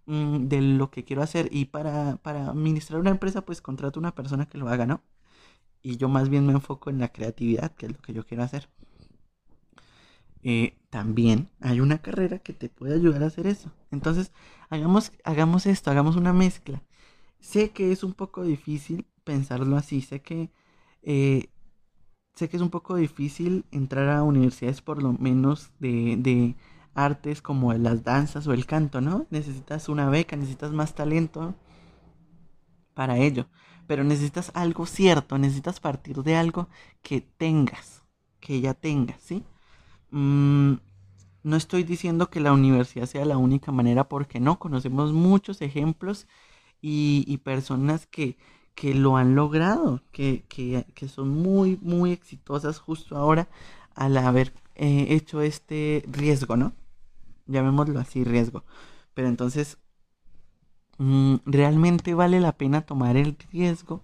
mm, 0.06 0.48
de 0.48 0.62
lo 0.62 0.90
que 0.90 1.04
quiero 1.04 1.22
hacer 1.22 1.48
y 1.52 1.66
para, 1.66 2.16
para 2.18 2.48
administrar 2.50 3.00
una 3.00 3.10
empresa, 3.10 3.42
pues 3.42 3.60
contrato 3.62 4.00
una 4.00 4.14
persona 4.14 4.46
que 4.46 4.58
lo 4.58 4.68
haga, 4.68 4.86
¿no? 4.86 5.02
Y 5.84 5.98
yo 5.98 6.08
más 6.08 6.30
bien 6.30 6.46
me 6.46 6.52
enfoco 6.54 6.90
en 6.90 6.98
la 6.98 7.10
creatividad, 7.10 7.72
que 7.76 7.86
es 7.86 7.92
lo 7.92 8.00
que 8.00 8.14
yo 8.14 8.26
quiero 8.26 8.42
hacer. 8.42 8.68
Eh, 10.42 10.76
también 10.90 11.50
hay 11.60 11.80
una 11.80 11.98
carrera 11.98 12.38
que 12.38 12.54
te 12.54 12.68
puede 12.70 12.94
ayudar 12.94 13.22
a 13.22 13.26
hacer 13.26 13.46
eso. 13.46 13.70
Entonces, 13.90 14.32
hagamos, 14.70 15.12
hagamos 15.24 15.66
esto, 15.66 15.90
hagamos 15.90 16.16
una 16.16 16.32
mezcla. 16.32 16.82
Sé 17.40 17.70
que 17.70 17.92
es 17.92 18.02
un 18.02 18.14
poco 18.14 18.44
difícil 18.44 19.06
pensarlo 19.24 19.76
así, 19.76 20.00
sé 20.00 20.22
que, 20.22 20.50
eh, 21.02 21.50
sé 22.34 22.48
que 22.48 22.56
es 22.56 22.62
un 22.62 22.70
poco 22.70 22.96
difícil 22.96 23.66
entrar 23.70 24.08
a 24.08 24.22
universidades 24.22 24.82
por 24.82 25.02
lo 25.02 25.12
menos 25.12 25.72
de, 25.80 26.16
de 26.18 26.56
artes 26.94 27.42
como 27.42 27.74
las 27.74 28.04
danzas 28.04 28.46
o 28.46 28.54
el 28.54 28.66
canto, 28.66 29.00
¿no? 29.02 29.26
Necesitas 29.30 29.88
una 29.90 30.08
beca, 30.10 30.36
necesitas 30.36 30.72
más 30.72 30.94
talento 30.94 31.54
para 32.94 33.18
ello 33.18 33.46
pero 33.86 34.04
necesitas 34.04 34.50
algo 34.54 34.86
cierto, 34.86 35.38
necesitas 35.38 35.80
partir 35.80 36.22
de 36.22 36.36
algo 36.36 36.68
que 37.02 37.20
tengas, 37.20 38.02
que 38.40 38.60
ya 38.60 38.74
tengas, 38.74 39.20
¿sí? 39.20 39.44
Mm, 40.10 40.74
no 41.42 41.56
estoy 41.56 41.84
diciendo 41.84 42.30
que 42.30 42.40
la 42.40 42.52
universidad 42.52 43.06
sea 43.06 43.24
la 43.24 43.36
única 43.36 43.72
manera 43.72 44.08
porque 44.08 44.40
no, 44.40 44.58
conocemos 44.58 45.12
muchos 45.12 45.60
ejemplos 45.62 46.26
y, 46.80 47.38
personas 47.38 48.06
que, 48.06 48.36
que, 48.74 48.94
lo 48.94 49.16
han 49.16 49.34
logrado, 49.34 50.02
que, 50.12 50.44
que, 50.48 51.08
son 51.08 51.30
muy, 51.30 51.78
muy 51.82 52.12
exitosas 52.12 52.78
justo 52.78 53.16
ahora 53.16 53.48
al 53.94 54.16
haber 54.18 54.52
eh, 54.74 55.06
hecho 55.10 55.40
este 55.42 56.04
riesgo, 56.06 56.56
¿no? 56.56 56.74
Llamémoslo 57.46 58.00
así, 58.00 58.24
riesgo. 58.24 58.64
Pero 59.14 59.28
entonces 59.28 59.78
realmente 61.44 62.14
vale 62.14 62.40
la 62.40 62.52
pena 62.52 62.82
tomar 62.82 63.16
el 63.16 63.36
riesgo 63.50 64.02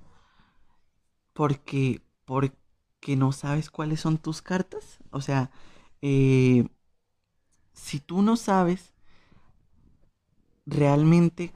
porque, 1.33 2.03
porque 2.25 3.17
no 3.17 3.33
sabes 3.33 3.71
cuáles 3.71 4.01
son 4.01 4.19
tus 4.19 4.43
cartas. 4.43 4.99
O 5.11 5.21
sea, 5.21 5.51
eh, 6.03 6.69
si 7.73 8.01
tú 8.01 8.23
no 8.23 8.37
sabes 8.37 8.93
realmente 10.67 11.53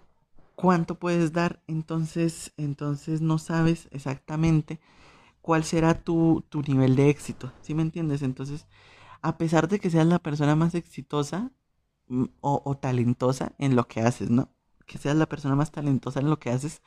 cuánto 0.57 0.99
puedes 0.99 1.33
dar, 1.33 1.63
entonces, 1.67 2.53
entonces 2.57 3.21
no 3.21 3.39
sabes 3.39 3.89
exactamente 3.91 4.81
cuál 5.43 5.65
será 5.65 6.03
tu, 6.03 6.45
tu 6.49 6.63
nivel 6.63 6.97
de 6.97 7.11
éxito. 7.11 7.53
¿Sí 7.61 7.75
me 7.75 7.83
entiendes? 7.83 8.23
Entonces, 8.23 8.67
a 9.23 9.39
pesar 9.39 9.69
de 9.69 9.81
que 9.81 9.91
seas 9.91 10.07
la 10.07 10.19
persona 10.19 10.57
más 10.57 10.75
exitosa 10.75 11.51
mm, 12.09 12.25
o, 12.41 12.77
talentosa 12.77 13.53
en 13.59 13.77
lo 13.77 13.89
que 13.89 14.01
haces, 14.01 14.31
¿no? 14.31 14.51
Que 14.87 14.99
seas 14.99 15.17
la 15.17 15.27
persona 15.27 15.55
más 15.55 15.73
talentosa 15.73 16.21
en 16.21 16.31
lo 16.31 16.39
que 16.39 16.51
haces, 16.51 16.83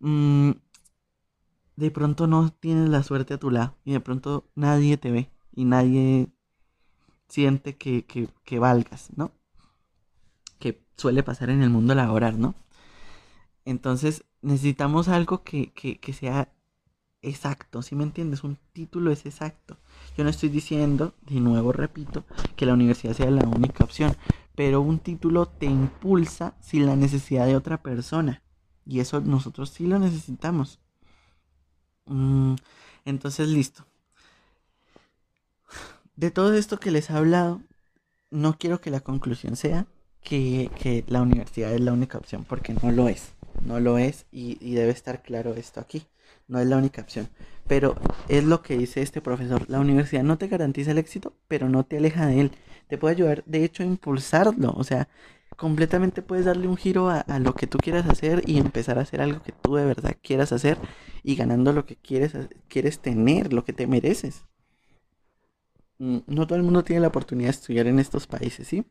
mmm, 0.00 0.52
de 1.80 1.90
pronto 1.90 2.26
no 2.26 2.50
tienes 2.52 2.88
la 2.90 3.02
suerte 3.02 3.34
a 3.34 3.38
tu 3.38 3.50
lado 3.50 3.74
y 3.84 3.92
de 3.92 4.00
pronto 4.00 4.44
nadie 4.54 4.98
te 4.98 5.10
ve 5.10 5.30
y 5.54 5.64
nadie 5.64 6.28
siente 7.28 7.76
que, 7.76 8.04
que, 8.04 8.58
valgas, 8.58 9.08
¿no? 9.16 9.32
Que 10.58 10.84
suele 10.96 11.22
pasar 11.22 11.48
en 11.48 11.62
el 11.62 11.70
mundo 11.70 11.94
laboral, 11.94 12.38
¿no? 12.38 12.54
Entonces 13.64 14.24
necesitamos 14.42 15.08
algo 15.08 15.42
que, 15.42 15.72
que, 15.72 16.12
sea 16.12 16.52
exacto, 17.22 17.82
¿sí 17.82 17.94
me 17.94 18.04
entiendes? 18.04 18.44
Un 18.44 18.58
título 18.72 19.10
es 19.10 19.24
exacto. 19.24 19.78
Yo 20.18 20.24
no 20.24 20.30
estoy 20.30 20.50
diciendo, 20.50 21.14
de 21.22 21.40
nuevo 21.40 21.72
repito, 21.72 22.24
que 22.56 22.66
la 22.66 22.74
universidad 22.74 23.14
sea 23.14 23.30
la 23.30 23.48
única 23.48 23.84
opción, 23.84 24.14
pero 24.54 24.80
un 24.80 24.98
título 24.98 25.46
te 25.46 25.66
impulsa 25.66 26.54
sin 26.60 26.86
la 26.86 26.96
necesidad 26.96 27.46
de 27.46 27.56
otra 27.56 27.82
persona. 27.82 28.42
Y 28.84 29.00
eso 29.00 29.20
nosotros 29.20 29.70
sí 29.70 29.86
lo 29.86 29.98
necesitamos. 29.98 30.80
Mm, 32.06 32.54
entonces, 33.04 33.48
listo. 33.48 33.86
De 36.16 36.30
todo 36.30 36.54
esto 36.54 36.78
que 36.78 36.90
les 36.90 37.08
he 37.08 37.14
hablado, 37.14 37.62
no 38.30 38.58
quiero 38.58 38.80
que 38.80 38.90
la 38.90 39.00
conclusión 39.00 39.56
sea 39.56 39.86
que, 40.22 41.04
la 41.08 41.22
universidad 41.22 41.72
es 41.72 41.80
la 41.80 41.92
única 41.92 42.18
opción, 42.18 42.44
porque 42.44 42.74
no 42.74 42.92
lo 42.92 43.08
es. 43.08 43.32
No 43.64 43.80
lo 43.80 43.98
es 43.98 44.26
y, 44.30 44.74
debe 44.74 44.90
estar 44.90 45.22
claro 45.22 45.54
esto 45.54 45.80
aquí. 45.80 46.06
No 46.48 46.58
es 46.58 46.66
la 46.66 46.76
única 46.76 47.02
opción. 47.02 47.28
Pero 47.66 47.94
es 48.28 48.44
lo 48.44 48.62
que 48.62 48.76
dice 48.76 49.02
este 49.02 49.20
profesor. 49.20 49.64
La 49.68 49.80
universidad 49.80 50.22
no 50.22 50.38
te 50.38 50.48
garantiza 50.48 50.90
el 50.90 50.98
éxito, 50.98 51.34
pero 51.48 51.68
no 51.68 51.84
te 51.84 51.98
aleja 51.98 52.26
de 52.26 52.40
él. 52.40 52.52
Te 52.90 52.98
puede 52.98 53.14
ayudar, 53.14 53.44
de 53.46 53.64
hecho, 53.64 53.84
a 53.84 53.86
impulsarlo. 53.86 54.72
O 54.76 54.82
sea, 54.82 55.08
completamente 55.56 56.22
puedes 56.22 56.44
darle 56.44 56.66
un 56.66 56.76
giro 56.76 57.08
a, 57.08 57.24
lo 57.38 57.54
que 57.54 57.68
tú 57.68 57.78
quieras 57.78 58.08
hacer 58.08 58.42
y 58.46 58.58
empezar 58.58 58.98
a 58.98 59.02
hacer 59.02 59.20
algo 59.20 59.42
que 59.42 59.52
tú 59.52 59.76
de 59.76 59.84
verdad 59.84 60.16
quieras 60.22 60.52
hacer 60.52 60.76
y 61.22 61.36
ganando 61.36 61.72
lo 61.72 61.86
que 61.86 61.94
quieres, 61.94 62.32
quieres 62.66 62.98
tener, 62.98 63.52
lo 63.52 63.64
que 63.64 63.72
te 63.72 63.86
mereces. 63.86 64.44
Mm, 65.98 66.18
no 66.26 66.46
todo 66.48 66.56
el 66.56 66.64
mundo 66.64 66.82
tiene 66.82 67.00
la 67.00 67.08
oportunidad 67.08 67.50
de 67.50 67.58
estudiar 67.58 67.86
en 67.86 68.00
estos 68.00 68.26
países, 68.26 68.66
¿sí? 68.66 68.84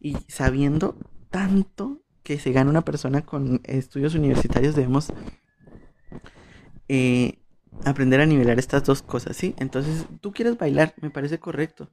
Y 0.00 0.16
sabiendo 0.26 0.96
tanto 1.30 2.02
que 2.24 2.40
se 2.40 2.50
gana 2.50 2.70
una 2.70 2.84
persona 2.84 3.24
con 3.24 3.60
estudios 3.64 4.16
universitarios, 4.16 4.74
debemos 4.74 5.12
eh, 6.88 7.38
aprender 7.84 8.20
a 8.20 8.26
nivelar 8.26 8.58
estas 8.58 8.82
dos 8.82 9.02
cosas, 9.02 9.36
¿sí? 9.36 9.54
Entonces, 9.58 10.06
tú 10.20 10.32
quieres 10.32 10.58
bailar, 10.58 10.94
me 11.00 11.10
parece 11.10 11.38
correcto 11.38 11.88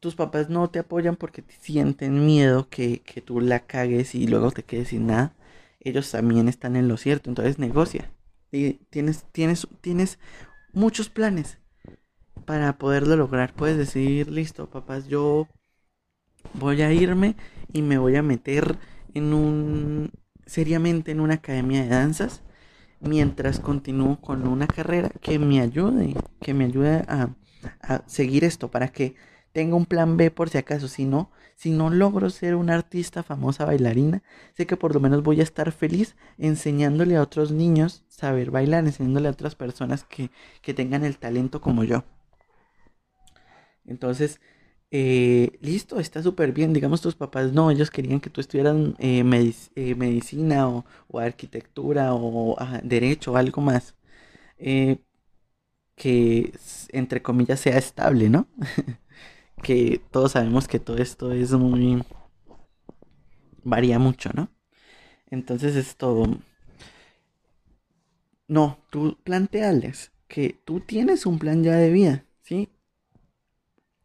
tus 0.00 0.14
papás 0.14 0.48
no 0.48 0.68
te 0.70 0.78
apoyan 0.78 1.16
porque 1.16 1.42
te 1.42 1.54
sienten 1.54 2.24
miedo 2.24 2.68
que, 2.68 3.02
tú 3.24 3.40
la 3.40 3.60
cagues 3.60 4.14
y 4.14 4.26
luego 4.26 4.50
te 4.50 4.62
quedes 4.62 4.88
sin 4.88 5.06
nada, 5.08 5.34
ellos 5.80 6.10
también 6.10 6.48
están 6.48 6.76
en 6.76 6.88
lo 6.88 6.96
cierto, 6.96 7.30
entonces 7.30 7.58
negocia. 7.58 8.10
Y 8.52 8.74
tienes, 8.90 9.24
tienes, 9.32 9.66
tienes 9.80 10.18
muchos 10.72 11.08
planes 11.08 11.58
para 12.46 12.78
poderlo 12.78 13.16
lograr. 13.16 13.52
Puedes 13.54 13.76
decir, 13.76 14.30
listo, 14.30 14.70
papás, 14.70 15.08
yo 15.08 15.48
voy 16.54 16.82
a 16.82 16.92
irme 16.92 17.36
y 17.72 17.82
me 17.82 17.98
voy 17.98 18.16
a 18.16 18.22
meter 18.22 18.78
en 19.14 19.34
un 19.34 20.12
seriamente 20.46 21.10
en 21.10 21.20
una 21.20 21.34
academia 21.34 21.82
de 21.82 21.88
danzas 21.88 22.42
mientras 23.00 23.60
continúo 23.60 24.20
con 24.20 24.48
una 24.48 24.66
carrera 24.66 25.10
que 25.20 25.38
me 25.38 25.60
ayude, 25.60 26.14
que 26.40 26.54
me 26.54 26.64
ayude 26.64 27.04
a, 27.06 27.34
a 27.82 28.02
seguir 28.06 28.44
esto 28.44 28.70
para 28.70 28.88
que 28.88 29.14
tengo 29.58 29.76
un 29.76 29.86
plan 29.86 30.16
B 30.16 30.30
por 30.30 30.50
si 30.50 30.58
acaso. 30.58 30.86
Si 30.86 31.04
no, 31.04 31.32
si 31.56 31.70
no 31.72 31.90
logro 31.90 32.30
ser 32.30 32.54
una 32.54 32.74
artista 32.76 33.24
famosa 33.24 33.64
bailarina, 33.64 34.22
sé 34.56 34.68
que 34.68 34.76
por 34.76 34.94
lo 34.94 35.00
menos 35.00 35.24
voy 35.24 35.40
a 35.40 35.42
estar 35.42 35.72
feliz 35.72 36.14
enseñándole 36.38 37.16
a 37.16 37.22
otros 37.22 37.50
niños 37.50 38.04
saber 38.06 38.52
bailar, 38.52 38.84
enseñándole 38.86 39.26
a 39.26 39.32
otras 39.32 39.56
personas 39.56 40.04
que, 40.04 40.30
tengan 40.74 41.04
el 41.04 41.18
talento 41.18 41.60
como 41.60 41.82
yo. 41.82 42.04
Entonces, 43.84 44.40
eh, 44.92 45.58
listo, 45.60 45.98
está 45.98 46.22
súper 46.22 46.52
bien. 46.52 46.72
Digamos, 46.72 47.00
tus 47.00 47.16
papás 47.16 47.52
no, 47.52 47.72
ellos 47.72 47.90
querían 47.90 48.20
que 48.20 48.30
tú 48.30 48.40
estudiaras 48.40 48.76
eh, 49.00 49.24
eh, 49.74 49.94
medicina 49.96 50.68
o, 50.68 50.84
arquitectura 51.18 52.14
o 52.14 52.56
derecho 52.84 53.32
o 53.32 53.36
algo 53.36 53.60
más. 53.60 53.96
que, 55.96 56.52
entre 56.92 57.22
comillas, 57.22 57.60
sea 57.60 57.76
estable, 57.78 58.30
¿no? 58.30 58.46
que 59.62 60.00
todos 60.10 60.32
sabemos 60.32 60.68
que 60.68 60.78
todo 60.78 60.98
esto 60.98 61.32
es 61.32 61.52
muy... 61.52 62.02
varía 63.64 63.98
mucho, 63.98 64.30
¿no? 64.34 64.50
Entonces 65.30 65.76
esto... 65.76 66.38
No, 68.46 68.78
tú 68.90 69.18
planteales 69.24 70.12
que 70.26 70.58
tú 70.64 70.80
tienes 70.80 71.26
un 71.26 71.38
plan 71.38 71.62
ya 71.62 71.76
de 71.76 71.90
vida, 71.90 72.24
¿sí? 72.42 72.70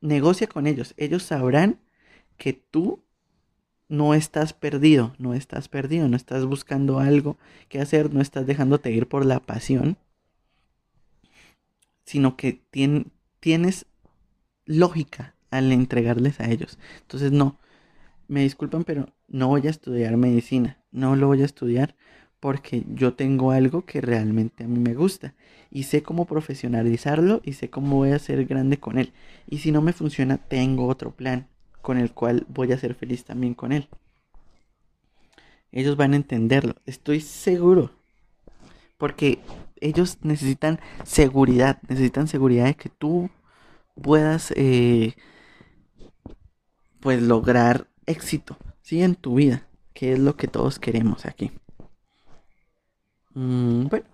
Negocia 0.02 0.48
con 0.48 0.68
ellos. 0.68 0.94
Ellos 0.98 1.24
sabrán 1.24 1.80
que 2.38 2.54
tú 2.54 3.04
no 3.88 4.13
estás 4.13 4.54
perdido, 4.54 5.13
no 5.18 5.34
estás 5.34 5.68
perdido, 5.68 6.10
no 6.10 6.18
estás 6.18 6.46
buscando 6.46 7.00
algo 7.00 7.38
que 7.70 7.80
hacer, 7.80 8.13
no 8.13 8.22
estás 8.22 8.46
dejándote 8.46 8.92
ir 8.92 9.08
por 9.08 9.26
la 9.26 9.39
pasión, 9.39 9.98
sino 12.06 12.36
que 12.36 12.62
tienes 13.39 13.86
lógica 14.66 15.36
al 15.58 15.72
entregarles 15.72 16.39
a 16.39 16.50
ellos. 16.50 16.78
Entonces, 17.02 17.32
no, 17.32 17.58
me 18.28 18.42
disculpan, 18.42 18.84
pero 18.84 19.10
no 19.28 19.48
voy 19.48 19.68
a 19.68 19.70
estudiar 19.70 20.18
medicina, 20.18 20.78
no 20.92 21.16
lo 21.16 21.28
voy 21.28 21.42
a 21.42 21.46
estudiar 21.46 21.96
porque 22.39 22.84
yo 22.94 23.13
tengo 23.13 23.52
algo 23.52 23.86
que 23.86 24.02
realmente 24.02 24.66
a 24.66 24.68
mí 24.68 24.78
me 24.78 24.94
gusta 24.94 25.34
y 25.72 25.84
sé 25.84 26.04
cómo 26.04 26.26
profesionalizarlo 26.26 27.42
y 27.44 27.54
sé 27.54 27.70
cómo 27.70 27.96
voy 27.96 28.12
a 28.12 28.20
ser 28.20 28.46
grande 28.46 28.78
con 28.78 28.98
él. 28.98 29.13
Y 29.48 29.60
si 29.60 29.72
no 29.72 29.82
me 29.82 29.94
funciona, 29.94 30.38
tengo 30.38 30.88
otro 30.88 31.12
plan 31.12 31.48
con 31.82 31.98
el 31.98 32.12
cual 32.12 32.46
voy 32.50 32.72
a 32.74 32.78
ser 32.78 32.96
feliz 32.96 33.24
también 33.24 33.54
con 33.54 33.72
él. 33.72 33.88
Ellos 35.72 35.96
van 35.96 36.13
a 36.13 36.18
entenderlo, 36.18 36.76
estoy 36.86 37.22
seguro. 37.22 37.92
Porque 38.98 39.39
ellos 39.80 40.18
necesitan 40.22 40.80
seguridad, 41.04 41.82
necesitan 41.88 42.28
seguridad 42.28 42.66
de 42.66 42.76
que 42.76 42.89
tú 42.89 43.30
puedas 44.02 44.54
eh, 44.56 45.13
pues 47.04 47.22
lograr 47.22 47.88
éxito, 48.06 48.58
¿sí? 48.82 49.04
En 49.04 49.16
tu 49.16 49.36
vida, 49.36 49.68
que 49.94 50.13
es 50.13 50.20
lo 50.20 50.38
que 50.38 50.48
todos 50.48 50.80
queremos 50.80 51.26
aquí. 51.26 51.52
Mm, 53.34 53.88
bueno, 53.88 54.06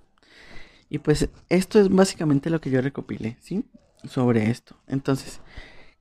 y 0.90 0.98
pues 0.98 1.30
esto 1.50 1.80
es 1.80 1.90
básicamente 1.90 2.50
lo 2.50 2.60
que 2.60 2.72
yo 2.72 2.82
recopilé, 2.82 3.38
¿sí? 3.42 3.64
Sobre 4.06 4.50
esto. 4.50 4.76
Entonces, 4.88 5.40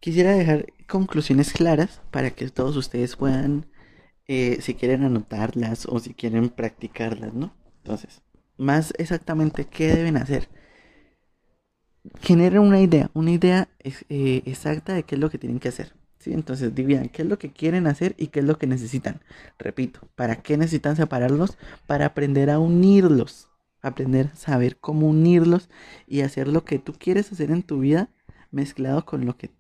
quisiera 0.01 0.33
dejar 0.33 0.73
conclusiones 0.89 1.53
claras 1.53 2.01
para 2.11 2.31
que 2.31 2.49
todos 2.49 2.75
ustedes 2.77 3.17
puedan, 3.17 3.67
eh, 4.27 4.59
si 4.63 4.75
quieren 4.75 5.05
anotarlas 5.05 5.85
o 5.87 5.99
si 6.01 6.15
quieren 6.15 6.49
practicarlas, 6.49 7.35
¿no? 7.35 7.55
Entonces, 7.83 8.23
más 8.57 8.95
exactamente, 8.97 9.67
¿qué 9.67 9.89
deben 9.89 10.17
hacer? 10.17 10.49
Generen 12.23 12.61
una 12.61 12.81
idea, 12.81 13.11
una 13.13 13.31
idea 13.31 13.69
eh, 13.85 14.43
exacta 14.47 14.95
de 14.95 15.03
qué 15.03 15.17
es 15.17 15.21
lo 15.21 15.29
que 15.29 15.39
tienen 15.39 15.61
que 15.61 15.69
hacer. 15.69 15.98
Entonces 16.35 16.75
dividan 16.75 17.09
qué 17.09 17.23
es 17.23 17.29
lo 17.29 17.39
que 17.39 17.53
quieren 17.53 17.87
hacer 17.87 18.15
y 18.19 18.29
qué 18.29 18.41
es 18.41 18.47
lo 18.47 18.59
que 18.59 18.67
necesitan. 18.67 19.21
Repito, 19.59 20.01
¿para 20.15 20.37
qué 20.37 20.57
necesitan 20.57 20.97
separarlos? 20.97 21.59
Para 21.87 22.07
aprender 22.07 22.51
a 22.51 22.59
unirlos, 22.59 23.51
aprender 23.81 24.31
a 24.33 24.37
saber 24.37 24.79
cómo 24.79 25.09
unirlos 25.09 25.69
y 26.07 26.21
hacer 26.23 26.49
lo 26.49 26.65
que 26.65 26.79
tú 26.79 26.93
quieres 26.93 27.33
hacer 27.33 27.51
en 27.51 27.63
tu 27.63 27.81
vida 27.81 28.11
mezclado 28.51 29.05
con 29.05 29.25
lo 29.25 29.37
que 29.37 29.51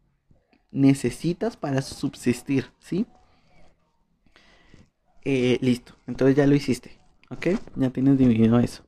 necesitas 0.71 1.57
para 1.57 1.83
subsistir, 1.83 2.67
¿sí? 2.79 3.07
Eh, 5.25 5.59
listo, 5.61 5.95
entonces 6.07 6.37
ya 6.37 6.47
lo 6.47 6.55
hiciste, 6.55 6.99
¿ok? 7.31 7.49
Ya 7.77 7.91
tienes 7.91 8.19
dividido 8.19 8.59
eso. 8.61 8.85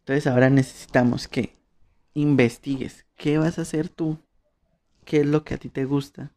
Entonces 0.00 0.26
ahora 0.26 0.50
necesitamos 0.50 1.28
que 1.28 1.56
investigues 2.14 3.06
qué 3.16 3.38
vas 3.38 3.58
a 3.58 3.62
hacer 3.62 3.88
tú, 3.88 4.18
qué 5.04 5.20
es 5.20 5.26
lo 5.26 5.44
que 5.44 5.54
a 5.54 5.58
ti 5.58 5.68
te 5.68 5.84
gusta, 5.84 6.32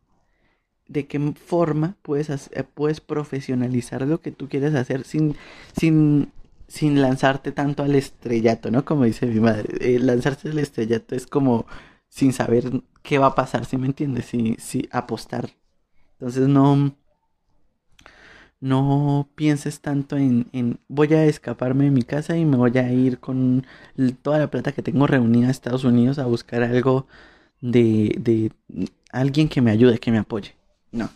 de 0.88 1.08
qué 1.08 1.20
forma 1.34 1.96
puedes, 2.02 2.30
eh, 2.30 2.64
puedes 2.64 3.02
profesionalizar 3.02 4.02
lo 4.04 4.22
que 4.22 4.32
tú 4.32 4.50
quieres 4.50 4.76
hacer 4.76 5.04
sin, 5.04 5.36
sin, 5.78 6.32
sin 6.68 7.02
lanzarte 7.02 7.52
tanto 7.52 7.84
al 7.84 7.96
estrellato, 7.96 8.72
¿no? 8.72 8.86
Como 8.86 9.06
dice 9.06 9.26
mi 9.26 9.40
madre, 9.40 9.70
eh, 9.82 10.00
lanzarse 10.00 10.50
al 10.50 10.60
estrellato 10.60 11.16
es 11.16 11.28
como 11.28 11.66
sin 12.10 12.34
saber 12.34 12.66
qué 13.04 13.18
va 13.20 13.28
a 13.28 13.36
pasar, 13.36 13.66
¿sí 13.66 13.78
me 13.78 13.88
entiendes? 13.88 14.26
Si, 14.26 14.56
si 14.60 14.88
apostar. 14.92 15.50
Entonces 16.14 16.48
no, 16.48 16.96
no 18.60 19.30
pienses 19.36 19.82
tanto 19.82 20.18
en, 20.18 20.48
en, 20.54 20.80
voy 20.88 21.14
a 21.14 21.26
escaparme 21.26 21.86
de 21.86 21.92
mi 21.92 22.04
casa 22.04 22.38
y 22.38 22.46
me 22.46 22.58
voy 22.58 22.78
a 22.78 22.92
ir 22.92 23.20
con 23.20 23.66
toda 24.22 24.40
la 24.40 24.50
plata 24.50 24.72
que 24.72 24.82
tengo 24.82 25.08
reunida 25.08 25.48
a 25.48 25.52
Estados 25.52 25.84
Unidos 25.84 26.20
a 26.20 26.26
buscar 26.26 26.64
algo 26.64 27.08
de, 27.62 28.16
de 28.20 28.52
alguien 29.12 29.50
que 29.50 29.62
me 29.62 29.72
ayude, 29.72 30.00
que 30.00 30.12
me 30.12 30.20
apoye. 30.20 30.56
No. 30.96 31.10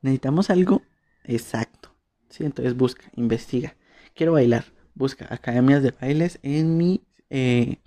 Necesitamos 0.00 0.48
algo 0.50 0.82
exacto. 1.24 1.90
¿sí? 2.28 2.44
Entonces 2.44 2.76
busca, 2.76 3.10
investiga. 3.16 3.76
Quiero 4.14 4.32
bailar. 4.32 4.64
Busca 4.94 5.26
academias 5.28 5.82
de 5.82 5.90
bailes 5.90 6.38
en 6.42 6.76
mi, 6.76 7.02
eh, 7.30 7.78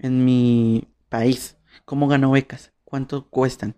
en 0.00 0.24
mi 0.24 0.88
país. 1.08 1.56
¿Cómo 1.84 2.08
gano 2.08 2.32
becas? 2.32 2.72
¿Cuánto 2.84 3.30
cuestan? 3.30 3.76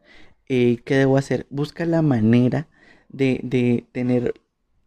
Eh, 0.48 0.78
¿Qué 0.86 0.96
debo 0.96 1.18
hacer? 1.18 1.46
Busca 1.50 1.84
la 1.84 2.00
manera 2.00 2.66
de, 3.10 3.40
de, 3.42 3.86
tener 3.92 4.40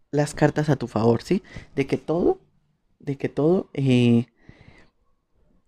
las 0.09 0.33
cartas 0.33 0.69
a 0.69 0.75
tu 0.77 0.87
favor, 0.87 1.21
¿sí? 1.21 1.43
De 1.75 1.85
que 1.85 1.97
todo, 1.97 2.41
de 2.99 3.17
que 3.17 3.29
todo 3.29 3.69
eh, 3.73 4.25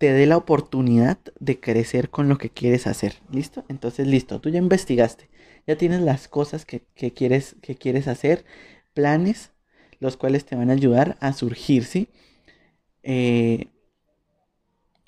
te 0.03 0.11
dé 0.11 0.25
la 0.25 0.35
oportunidad 0.35 1.17
de 1.39 1.61
crecer 1.61 2.09
con 2.09 2.27
lo 2.27 2.37
que 2.37 2.49
quieres 2.49 2.87
hacer. 2.87 3.21
¿Listo? 3.31 3.63
Entonces, 3.69 4.05
listo, 4.05 4.41
tú 4.41 4.49
ya 4.49 4.57
investigaste, 4.57 5.29
ya 5.65 5.77
tienes 5.77 6.01
las 6.01 6.27
cosas 6.27 6.65
que, 6.65 6.81
quieres, 7.15 7.55
que 7.61 7.75
quieres 7.75 8.09
hacer, 8.09 8.43
planes, 8.93 9.51
los 10.01 10.17
cuales 10.17 10.43
te 10.43 10.57
van 10.57 10.69
a 10.69 10.73
ayudar 10.73 11.15
a 11.21 11.31
surgir, 11.31 11.85
¿sí? 11.85 12.09
Eh, 13.01 13.67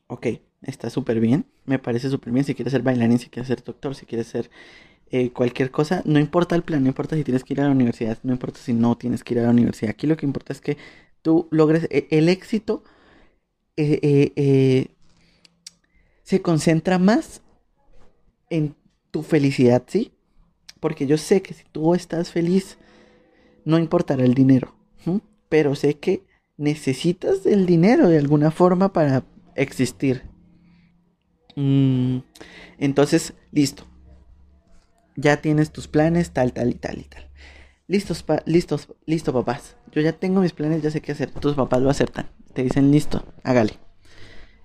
ok, 0.07 0.27
está 0.61 0.89
súper 0.89 1.19
bien, 1.19 1.45
me 1.65 1.77
parece 1.77 2.09
súper 2.09 2.31
bien. 2.31 2.45
Si 2.45 2.55
quieres 2.55 2.71
ser 2.71 2.81
bailarín, 2.81 3.19
si 3.19 3.27
quieres 3.27 3.49
ser 3.49 3.65
doctor, 3.65 3.95
si 3.95 4.05
quieres 4.05 4.27
ser 4.27 4.49
eh, 5.11 5.29
cualquier 5.31 5.71
cosa, 5.71 6.03
no 6.05 6.19
importa 6.19 6.55
el 6.55 6.63
plan, 6.63 6.83
no 6.83 6.87
importa 6.87 7.17
si 7.17 7.25
tienes 7.25 7.43
que 7.43 7.53
ir 7.53 7.59
a 7.59 7.65
la 7.65 7.71
universidad, 7.71 8.17
no 8.23 8.31
importa 8.31 8.61
si 8.61 8.71
no 8.71 8.95
tienes 8.95 9.25
que 9.25 9.33
ir 9.33 9.41
a 9.41 9.43
la 9.43 9.49
universidad. 9.49 9.91
Aquí 9.91 10.07
lo 10.07 10.15
que 10.15 10.25
importa 10.25 10.53
es 10.53 10.61
que 10.61 10.77
tú 11.21 11.49
logres 11.51 11.85
e, 11.91 12.07
el 12.11 12.29
éxito. 12.29 12.85
Eh, 13.77 14.31
eh, 14.35 14.87
se 16.23 16.41
concentra 16.41 16.97
más 16.97 17.41
en 18.49 18.75
tu 19.11 19.21
felicidad, 19.21 19.83
¿sí? 19.87 20.11
Porque 20.79 21.07
yo 21.07 21.17
sé 21.17 21.41
que 21.41 21.53
si 21.53 21.63
tú 21.71 21.93
estás 21.93 22.31
feliz, 22.31 22.77
no 23.63 23.77
importará 23.77 24.23
el 24.23 24.33
dinero, 24.33 24.75
pero 25.49 25.75
sé 25.75 25.97
que 25.97 26.23
necesitas 26.57 27.45
el 27.45 27.65
dinero 27.65 28.07
de 28.07 28.17
alguna 28.17 28.51
forma 28.51 28.93
para 28.93 29.23
existir. 29.55 30.23
Mm, 31.55 32.19
entonces, 32.77 33.33
listo 33.51 33.85
ya 35.15 35.41
tienes 35.41 35.71
tus 35.71 35.87
planes, 35.87 36.31
tal, 36.31 36.53
tal 36.53 36.69
y 36.69 36.75
tal 36.75 36.99
y 36.99 37.03
tal. 37.03 37.29
Listos, 37.87 38.25
listos, 38.45 38.87
listo 39.05 39.33
papás. 39.33 39.75
Yo 39.91 40.01
ya 40.01 40.13
tengo 40.13 40.41
mis 40.41 40.53
planes, 40.53 40.81
ya 40.81 40.91
sé 40.91 41.01
qué 41.01 41.11
hacer. 41.11 41.31
Tus 41.31 41.55
papás 41.55 41.81
lo 41.81 41.89
aceptan. 41.89 42.29
Te 42.55 42.63
dicen, 42.63 42.89
listo, 42.89 43.21
hágale. 43.43 43.73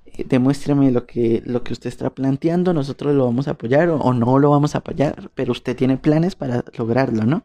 Eh, 0.06 0.24
demuéstrame 0.28 0.92
lo 0.92 1.06
que, 1.06 1.42
lo 1.44 1.64
que 1.64 1.72
usted 1.72 1.88
está 1.88 2.08
planteando. 2.10 2.72
Nosotros 2.72 3.16
lo 3.16 3.24
vamos 3.24 3.48
a 3.48 3.52
apoyar 3.52 3.88
o, 3.88 4.14
no 4.14 4.38
lo 4.38 4.50
vamos 4.50 4.76
a 4.76 4.78
apoyar. 4.78 5.32
Pero 5.34 5.50
usted 5.50 5.74
tiene 5.74 5.96
planes 5.96 6.36
para 6.36 6.64
lograrlo, 6.78 7.24
¿no? 7.24 7.44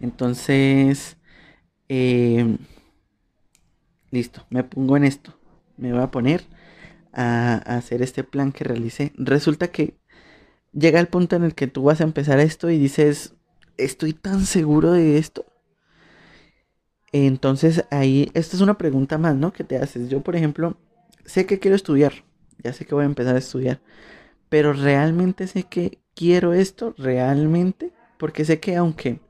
Entonces, 0.00 1.16
eh, 1.88 2.56
listo, 4.10 4.44
me 4.50 4.64
pongo 4.64 4.96
en 4.96 5.04
esto. 5.04 5.38
Me 5.76 5.92
voy 5.92 6.02
a 6.02 6.10
poner 6.10 6.42
a, 7.12 7.52
a 7.54 7.76
hacer 7.76 8.02
este 8.02 8.24
plan 8.24 8.50
que 8.50 8.64
realicé. 8.64 9.12
Resulta 9.16 9.68
que 9.68 9.96
llega 10.72 10.98
el 10.98 11.06
punto 11.06 11.36
en 11.36 11.44
el 11.44 11.54
que 11.54 11.68
tú 11.68 11.84
vas 11.84 12.00
a 12.00 12.04
empezar 12.04 12.40
esto 12.40 12.68
y 12.68 12.78
dices, 12.78 13.36
estoy 13.76 14.12
tan 14.12 14.44
seguro 14.44 14.90
de 14.90 15.18
esto. 15.18 15.49
Entonces 17.12 17.84
ahí, 17.90 18.30
esta 18.34 18.56
es 18.56 18.62
una 18.62 18.78
pregunta 18.78 19.18
más, 19.18 19.34
¿no? 19.34 19.52
Que 19.52 19.64
te 19.64 19.76
haces. 19.76 20.08
Yo, 20.08 20.20
por 20.20 20.36
ejemplo, 20.36 20.76
sé 21.24 21.46
que 21.46 21.58
quiero 21.58 21.74
estudiar, 21.74 22.12
ya 22.62 22.72
sé 22.72 22.84
que 22.86 22.94
voy 22.94 23.02
a 23.02 23.06
empezar 23.06 23.34
a 23.34 23.38
estudiar, 23.38 23.80
pero 24.48 24.72
realmente 24.72 25.46
sé 25.46 25.64
que 25.64 25.98
quiero 26.14 26.52
esto, 26.52 26.94
realmente, 26.98 27.92
porque 28.18 28.44
sé 28.44 28.60
que 28.60 28.76
aunque 28.76 29.20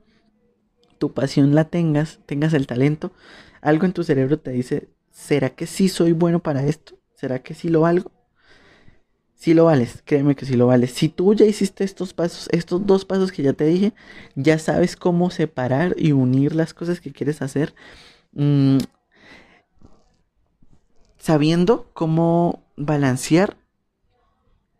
tu 0.97 1.13
pasión 1.13 1.55
la 1.55 1.65
tengas, 1.65 2.19
tengas 2.25 2.53
el 2.53 2.67
talento, 2.67 3.11
algo 3.61 3.85
en 3.85 3.93
tu 3.93 4.03
cerebro 4.03 4.39
te 4.39 4.51
dice, 4.51 4.89
¿será 5.09 5.49
que 5.49 5.65
sí 5.65 5.89
soy 5.89 6.11
bueno 6.11 6.39
para 6.39 6.63
esto? 6.63 6.97
¿Será 7.15 7.41
que 7.41 7.53
sí 7.53 7.69
lo 7.69 7.81
valgo? 7.81 8.11
Si 9.41 9.55
lo 9.55 9.65
vales, 9.65 10.03
créeme 10.05 10.35
que 10.35 10.45
si 10.45 10.53
lo 10.53 10.67
vales. 10.67 10.91
Si 10.91 11.09
tú 11.09 11.33
ya 11.33 11.47
hiciste 11.47 11.83
estos 11.83 12.13
pasos, 12.13 12.47
estos 12.51 12.85
dos 12.85 13.05
pasos 13.05 13.31
que 13.31 13.41
ya 13.41 13.53
te 13.53 13.65
dije, 13.65 13.91
ya 14.35 14.59
sabes 14.59 14.95
cómo 14.95 15.31
separar 15.31 15.95
y 15.97 16.11
unir 16.11 16.53
las 16.53 16.75
cosas 16.75 17.01
que 17.01 17.11
quieres 17.11 17.41
hacer, 17.41 17.73
mm, 18.33 18.77
sabiendo 21.17 21.89
cómo 21.93 22.63
balancear 22.77 23.57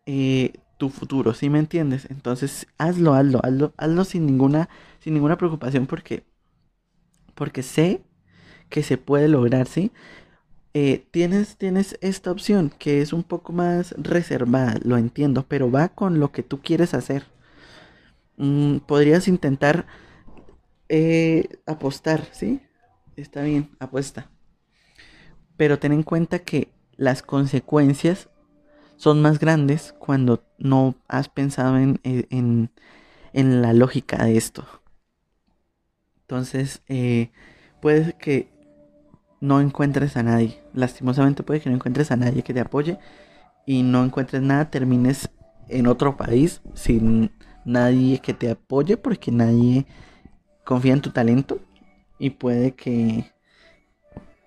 eh, 0.06 0.52
tu 0.78 0.90
futuro, 0.90 1.34
¿sí 1.34 1.50
me 1.50 1.58
entiendes? 1.58 2.06
Entonces, 2.08 2.68
hazlo, 2.78 3.14
hazlo, 3.14 3.40
hazlo, 3.42 3.72
hazlo 3.76 4.04
sin 4.04 4.26
ninguna, 4.26 4.68
sin 5.00 5.14
ninguna 5.14 5.38
preocupación 5.38 5.88
porque, 5.88 6.22
porque 7.34 7.64
sé 7.64 8.04
que 8.68 8.84
se 8.84 8.96
puede 8.96 9.26
lograr, 9.26 9.66
¿sí? 9.66 9.90
Eh, 10.74 11.06
tienes, 11.10 11.58
tienes 11.58 11.98
esta 12.00 12.30
opción 12.30 12.72
que 12.78 13.02
es 13.02 13.12
un 13.12 13.24
poco 13.24 13.52
más 13.52 13.92
reservada, 13.98 14.78
lo 14.82 14.96
entiendo, 14.96 15.44
pero 15.46 15.70
va 15.70 15.88
con 15.88 16.18
lo 16.18 16.32
que 16.32 16.42
tú 16.42 16.62
quieres 16.62 16.94
hacer. 16.94 17.26
Mm, 18.38 18.78
podrías 18.78 19.28
intentar 19.28 19.86
eh, 20.88 21.48
apostar, 21.66 22.26
¿sí? 22.32 22.60
Está 23.16 23.42
bien, 23.42 23.70
apuesta. 23.80 24.30
Pero 25.58 25.78
ten 25.78 25.92
en 25.92 26.02
cuenta 26.02 26.38
que 26.38 26.72
las 26.96 27.22
consecuencias 27.22 28.30
son 28.96 29.20
más 29.20 29.38
grandes 29.38 29.94
cuando 29.98 30.44
no 30.58 30.94
has 31.08 31.28
pensado 31.28 31.76
en, 31.76 32.00
eh, 32.04 32.26
en, 32.30 32.70
la 33.62 33.72
lógica 33.74 34.24
de 34.24 34.36
esto. 34.38 34.66
Entonces, 36.22 36.82
puede 37.80 38.14
que 38.14 38.52
no 39.42 39.60
encuentres 39.60 40.16
a 40.16 40.22
nadie. 40.22 40.60
Lastimosamente 40.72 41.42
puede 41.42 41.60
que 41.60 41.68
no 41.68 41.74
encuentres 41.74 42.12
a 42.12 42.16
nadie 42.16 42.44
que 42.44 42.54
te 42.54 42.60
apoye 42.60 42.98
y 43.66 43.82
no 43.82 44.04
encuentres 44.04 44.40
nada, 44.40 44.70
termines 44.70 45.28
en 45.68 45.88
otro 45.88 46.16
país 46.16 46.62
sin 46.74 47.32
nadie 47.64 48.20
que 48.20 48.34
te 48.34 48.50
apoye 48.50 48.96
porque 48.96 49.32
nadie 49.32 49.84
confía 50.64 50.92
en 50.92 51.00
tu 51.00 51.10
talento 51.10 51.58
y 52.18 52.30
puede 52.30 52.74
que 52.74 53.32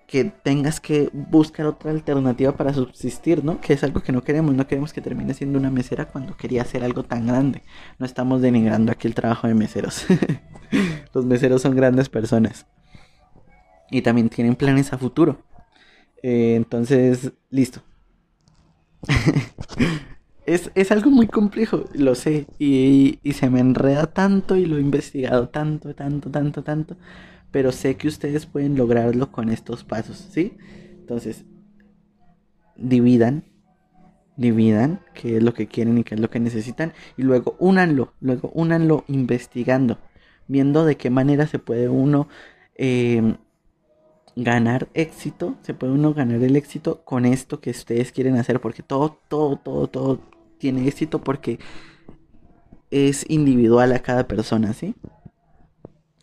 que 0.06 0.24
tengas 0.24 0.78
que 0.78 1.10
buscar 1.12 1.66
otra 1.66 1.90
alternativa 1.90 2.52
para 2.56 2.72
subsistir, 2.72 3.44
¿no? 3.44 3.60
Que 3.60 3.72
es 3.72 3.82
algo 3.82 4.02
que 4.02 4.12
no 4.12 4.22
queremos, 4.22 4.54
no 4.54 4.68
queremos 4.68 4.92
que 4.92 5.00
termine 5.00 5.34
siendo 5.34 5.58
una 5.58 5.68
mesera 5.68 6.06
cuando 6.06 6.36
quería 6.36 6.62
hacer 6.62 6.84
algo 6.84 7.02
tan 7.02 7.26
grande. 7.26 7.64
No 7.98 8.06
estamos 8.06 8.40
denigrando 8.40 8.92
aquí 8.92 9.08
el 9.08 9.16
trabajo 9.16 9.48
de 9.48 9.54
meseros. 9.54 10.06
Los 11.12 11.26
meseros 11.26 11.60
son 11.62 11.74
grandes 11.74 12.08
personas 12.08 12.66
y 13.90 14.02
también 14.02 14.28
tienen 14.28 14.56
planes 14.56 14.92
a 14.92 14.98
futuro. 14.98 15.38
Eh, 16.22 16.54
entonces, 16.56 17.32
listo. 17.50 17.82
es, 20.46 20.90
algo 20.90 21.10
muy 21.10 21.26
complejo, 21.26 21.84
lo 21.94 22.14
sé, 22.14 22.46
y, 22.58 23.18
y, 23.22 23.32
se 23.34 23.50
me 23.50 23.60
enreda 23.60 24.06
tanto 24.06 24.56
y 24.56 24.66
lo 24.66 24.78
he 24.78 24.80
investigado 24.80 25.48
tanto, 25.48 25.94
tanto, 25.94 26.30
tanto, 26.30 26.62
tanto, 26.62 26.96
pero 27.50 27.72
sé 27.72 27.96
que 27.96 28.08
ustedes 28.08 28.46
pueden 28.46 28.76
lograrlo 28.76 29.30
con 29.30 29.50
estos 29.50 29.84
pasos, 29.84 30.16
¿sí? 30.30 30.56
Entonces, 30.98 31.44
dividan, 32.76 33.44
dividan 34.36 35.00
qué 35.14 35.36
es 35.36 35.42
lo 35.42 35.54
que 35.54 35.66
quieren 35.66 35.98
y 35.98 36.04
qué 36.04 36.14
es 36.16 36.20
lo 36.20 36.30
que 36.30 36.40
necesitan, 36.40 36.92
y 37.16 37.22
luego 37.22 37.56
únanlo, 37.58 38.14
luego 38.20 38.50
únanlo 38.54 39.04
investigando, 39.08 39.98
viendo 40.48 40.84
de 40.84 40.96
qué 40.96 41.10
manera 41.10 41.46
se 41.46 41.58
puede 41.58 41.88
uno... 41.88 42.28
Eh, 42.78 43.36
ganar 44.36 44.88
éxito, 44.94 45.56
se 45.62 45.74
puede 45.74 45.94
uno 45.94 46.14
ganar 46.14 46.42
el 46.42 46.56
éxito 46.56 47.02
con 47.04 47.24
esto 47.24 47.60
que 47.60 47.70
ustedes 47.70 48.12
quieren 48.12 48.36
hacer, 48.36 48.60
porque 48.60 48.82
todo, 48.82 49.18
todo, 49.28 49.56
todo, 49.56 49.88
todo 49.88 50.20
tiene 50.58 50.86
éxito 50.86 51.24
porque 51.24 51.58
es 52.90 53.24
individual 53.28 53.92
a 53.92 54.00
cada 54.00 54.28
persona, 54.28 54.74
¿sí? 54.74 54.94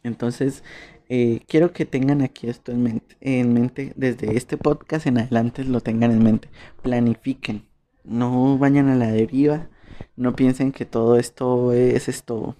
Entonces, 0.03 0.63
eh, 1.09 1.41
quiero 1.47 1.73
que 1.73 1.85
tengan 1.85 2.21
aquí 2.21 2.47
esto 2.47 2.71
en 2.71 2.83
mente, 2.83 3.17
en 3.21 3.53
mente, 3.53 3.93
desde 3.95 4.37
este 4.37 4.57
podcast 4.57 5.07
en 5.07 5.17
adelante 5.17 5.63
lo 5.63 5.81
tengan 5.81 6.11
en 6.11 6.23
mente, 6.23 6.49
planifiquen, 6.81 7.65
no 8.03 8.57
vayan 8.57 8.89
a 8.89 8.95
la 8.95 9.07
deriva, 9.11 9.69
no 10.15 10.35
piensen 10.35 10.71
que 10.71 10.85
todo 10.85 11.17
esto 11.17 11.73
es 11.73 12.07
esto 12.09 12.55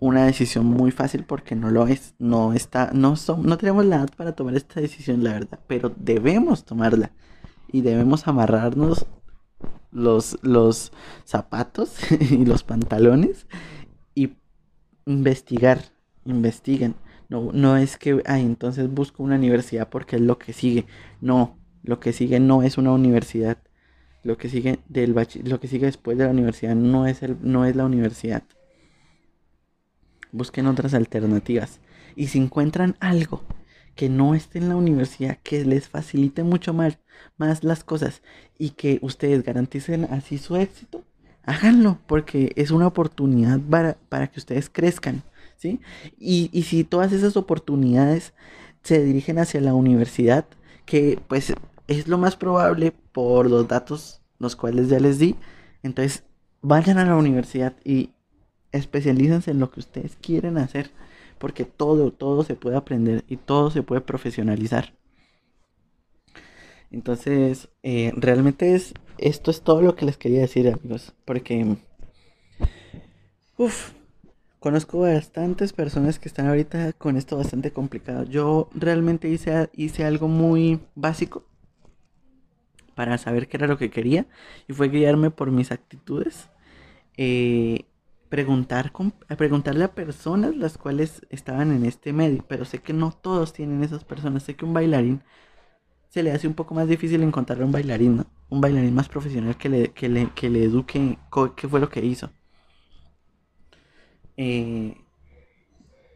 una 0.00 0.24
decisión 0.24 0.66
muy 0.66 0.90
fácil 0.90 1.24
porque 1.24 1.54
no 1.54 1.70
lo 1.70 1.86
es, 1.86 2.14
no 2.18 2.52
está, 2.54 2.90
no 2.92 3.16
son, 3.16 3.44
no 3.44 3.58
tenemos 3.58 3.84
la 3.84 3.96
edad 3.96 4.10
para 4.16 4.32
tomar 4.32 4.56
esta 4.56 4.80
decisión, 4.80 5.22
la 5.22 5.34
verdad, 5.34 5.60
pero 5.66 5.92
debemos 5.96 6.64
tomarla 6.64 7.12
y 7.70 7.82
debemos 7.82 8.26
amarrarnos 8.26 9.06
los, 9.92 10.38
los 10.42 10.92
zapatos 11.24 11.98
y 12.20 12.44
los 12.44 12.64
pantalones 12.64 13.46
y 14.14 14.34
investigar, 15.06 15.80
investiguen. 16.24 16.94
No, 17.28 17.50
no 17.52 17.76
es 17.76 17.96
que, 17.96 18.22
ay, 18.26 18.42
entonces 18.42 18.92
busco 18.92 19.22
una 19.22 19.36
universidad 19.36 19.88
porque 19.88 20.16
es 20.16 20.22
lo 20.22 20.38
que 20.38 20.52
sigue. 20.52 20.86
No, 21.20 21.58
lo 21.84 22.00
que 22.00 22.12
sigue 22.12 22.40
no 22.40 22.62
es 22.62 22.76
una 22.76 22.92
universidad. 22.92 23.58
Lo 24.24 24.36
que 24.36 24.48
sigue 24.48 24.80
del 24.88 25.14
lo 25.44 25.60
que 25.60 25.68
sigue 25.68 25.86
después 25.86 26.18
de 26.18 26.24
la 26.24 26.30
universidad 26.30 26.74
no 26.74 27.06
es 27.06 27.22
el, 27.22 27.36
no 27.40 27.64
es 27.64 27.76
la 27.76 27.84
universidad. 27.84 28.42
Busquen 30.32 30.66
otras 30.66 30.94
alternativas. 30.94 31.80
Y 32.16 32.28
si 32.28 32.38
encuentran 32.38 32.96
algo 33.00 33.42
que 33.94 34.08
no 34.08 34.34
esté 34.34 34.58
en 34.58 34.68
la 34.68 34.76
universidad, 34.76 35.38
que 35.42 35.64
les 35.64 35.88
facilite 35.88 36.42
mucho 36.42 36.72
más, 36.72 36.98
más 37.36 37.64
las 37.64 37.84
cosas 37.84 38.22
y 38.58 38.70
que 38.70 38.98
ustedes 39.02 39.42
garanticen 39.42 40.04
así 40.04 40.38
su 40.38 40.56
éxito, 40.56 41.04
háganlo, 41.44 41.98
porque 42.06 42.52
es 42.56 42.70
una 42.70 42.86
oportunidad 42.86 43.60
para, 43.60 43.96
para 44.08 44.28
que 44.28 44.40
ustedes 44.40 44.70
crezcan, 44.70 45.22
¿sí? 45.56 45.80
Y, 46.18 46.50
y 46.52 46.62
si 46.62 46.84
todas 46.84 47.12
esas 47.12 47.36
oportunidades 47.36 48.32
se 48.82 49.02
dirigen 49.02 49.38
hacia 49.38 49.60
la 49.60 49.74
universidad, 49.74 50.46
que 50.86 51.20
pues 51.28 51.52
es 51.88 52.08
lo 52.08 52.18
más 52.18 52.36
probable 52.36 52.92
por 53.12 53.50
los 53.50 53.68
datos 53.68 54.20
los 54.38 54.56
cuales 54.56 54.88
ya 54.88 54.98
les 54.98 55.18
di, 55.18 55.36
entonces 55.82 56.24
vayan 56.62 56.98
a 56.98 57.04
la 57.04 57.16
universidad 57.16 57.74
y 57.84 58.10
especialícense 58.72 59.50
en 59.50 59.60
lo 59.60 59.70
que 59.70 59.80
ustedes 59.80 60.16
quieren 60.20 60.58
hacer, 60.58 60.90
porque 61.38 61.64
todo, 61.64 62.12
todo 62.12 62.44
se 62.44 62.54
puede 62.54 62.76
aprender 62.76 63.24
y 63.28 63.36
todo 63.36 63.70
se 63.70 63.82
puede 63.82 64.00
profesionalizar. 64.00 64.94
Entonces, 66.90 67.68
eh, 67.82 68.12
realmente 68.16 68.74
es, 68.74 68.94
esto 69.18 69.50
es 69.50 69.62
todo 69.62 69.80
lo 69.80 69.94
que 69.94 70.06
les 70.06 70.16
quería 70.16 70.40
decir, 70.40 70.68
amigos, 70.68 71.14
porque, 71.24 71.76
uff, 73.56 73.92
conozco 74.58 75.00
bastantes 75.00 75.72
personas 75.72 76.18
que 76.18 76.28
están 76.28 76.48
ahorita 76.48 76.92
con 76.92 77.16
esto 77.16 77.36
bastante 77.36 77.72
complicado. 77.72 78.24
Yo 78.24 78.68
realmente 78.74 79.28
hice, 79.28 79.70
hice 79.72 80.04
algo 80.04 80.28
muy 80.28 80.80
básico 80.94 81.44
para 82.94 83.16
saber 83.18 83.48
qué 83.48 83.56
era 83.56 83.66
lo 83.66 83.78
que 83.78 83.90
quería 83.90 84.26
y 84.68 84.74
fue 84.74 84.88
guiarme 84.88 85.30
por 85.30 85.50
mis 85.50 85.72
actitudes. 85.72 86.50
Eh, 87.16 87.86
preguntar, 88.30 88.92
preguntarle 89.36 89.84
a 89.84 89.94
personas 89.94 90.56
las 90.56 90.78
cuales 90.78 91.26
estaban 91.28 91.72
en 91.72 91.84
este 91.84 92.12
medio, 92.14 92.44
pero 92.48 92.64
sé 92.64 92.78
que 92.78 92.94
no 92.94 93.12
todos 93.12 93.52
tienen 93.52 93.84
esas 93.84 94.04
personas. 94.04 94.44
Sé 94.44 94.56
que 94.56 94.64
un 94.64 94.72
bailarín 94.72 95.22
se 96.08 96.22
le 96.22 96.32
hace 96.32 96.48
un 96.48 96.54
poco 96.54 96.74
más 96.74 96.88
difícil 96.88 97.22
encontrar 97.22 97.62
un 97.62 97.72
bailarín, 97.72 98.24
un 98.48 98.60
bailarín 98.60 98.94
más 98.94 99.08
profesional 99.08 99.56
que 99.58 99.68
le, 99.68 99.92
que 99.92 100.08
le, 100.08 100.30
que 100.34 100.48
le 100.48 100.64
eduque 100.64 101.18
qué 101.56 101.68
fue 101.68 101.80
lo 101.80 101.90
que 101.90 102.04
hizo. 102.04 102.30
Eh, 104.36 104.96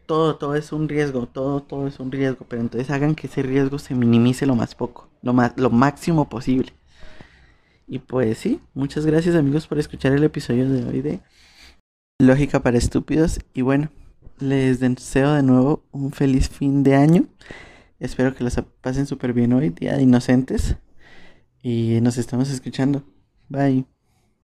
todo, 0.07 0.37
todo 0.37 0.55
es 0.55 0.71
un 0.71 0.87
riesgo, 0.89 1.27
todo, 1.27 1.61
todo 1.63 1.87
es 1.87 1.99
un 1.99 2.11
riesgo, 2.11 2.45
pero 2.47 2.61
entonces 2.61 2.89
hagan 2.91 3.15
que 3.15 3.27
ese 3.27 3.43
riesgo 3.43 3.77
se 3.79 3.93
minimice 3.95 4.45
lo 4.45 4.55
más 4.55 4.73
poco, 4.75 5.09
lo, 5.21 5.33
más, 5.33 5.53
lo 5.57 5.69
máximo 5.69 6.29
posible. 6.29 6.73
Y 7.87 7.99
pues 7.99 8.37
sí, 8.37 8.61
muchas 8.73 9.05
gracias 9.05 9.35
amigos 9.35 9.67
por 9.67 9.79
escuchar 9.79 10.13
el 10.13 10.23
episodio 10.23 10.69
de 10.69 10.85
hoy 10.85 11.01
de 11.01 11.19
Lógica 12.19 12.61
para 12.61 12.77
Estúpidos. 12.77 13.39
Y 13.53 13.61
bueno, 13.61 13.89
les 14.39 14.79
deseo 14.79 15.33
de 15.33 15.43
nuevo 15.43 15.83
un 15.91 16.11
feliz 16.11 16.49
fin 16.49 16.83
de 16.83 16.95
año. 16.95 17.25
Espero 17.99 18.35
que 18.35 18.43
los 18.43 18.55
pasen 18.81 19.05
súper 19.05 19.33
bien 19.33 19.53
hoy, 19.53 19.69
Día 19.69 19.95
de 19.95 20.03
Inocentes. 20.03 20.77
Y 21.61 21.99
nos 22.01 22.17
estamos 22.17 22.49
escuchando. 22.49 23.03
Bye. 23.49 23.85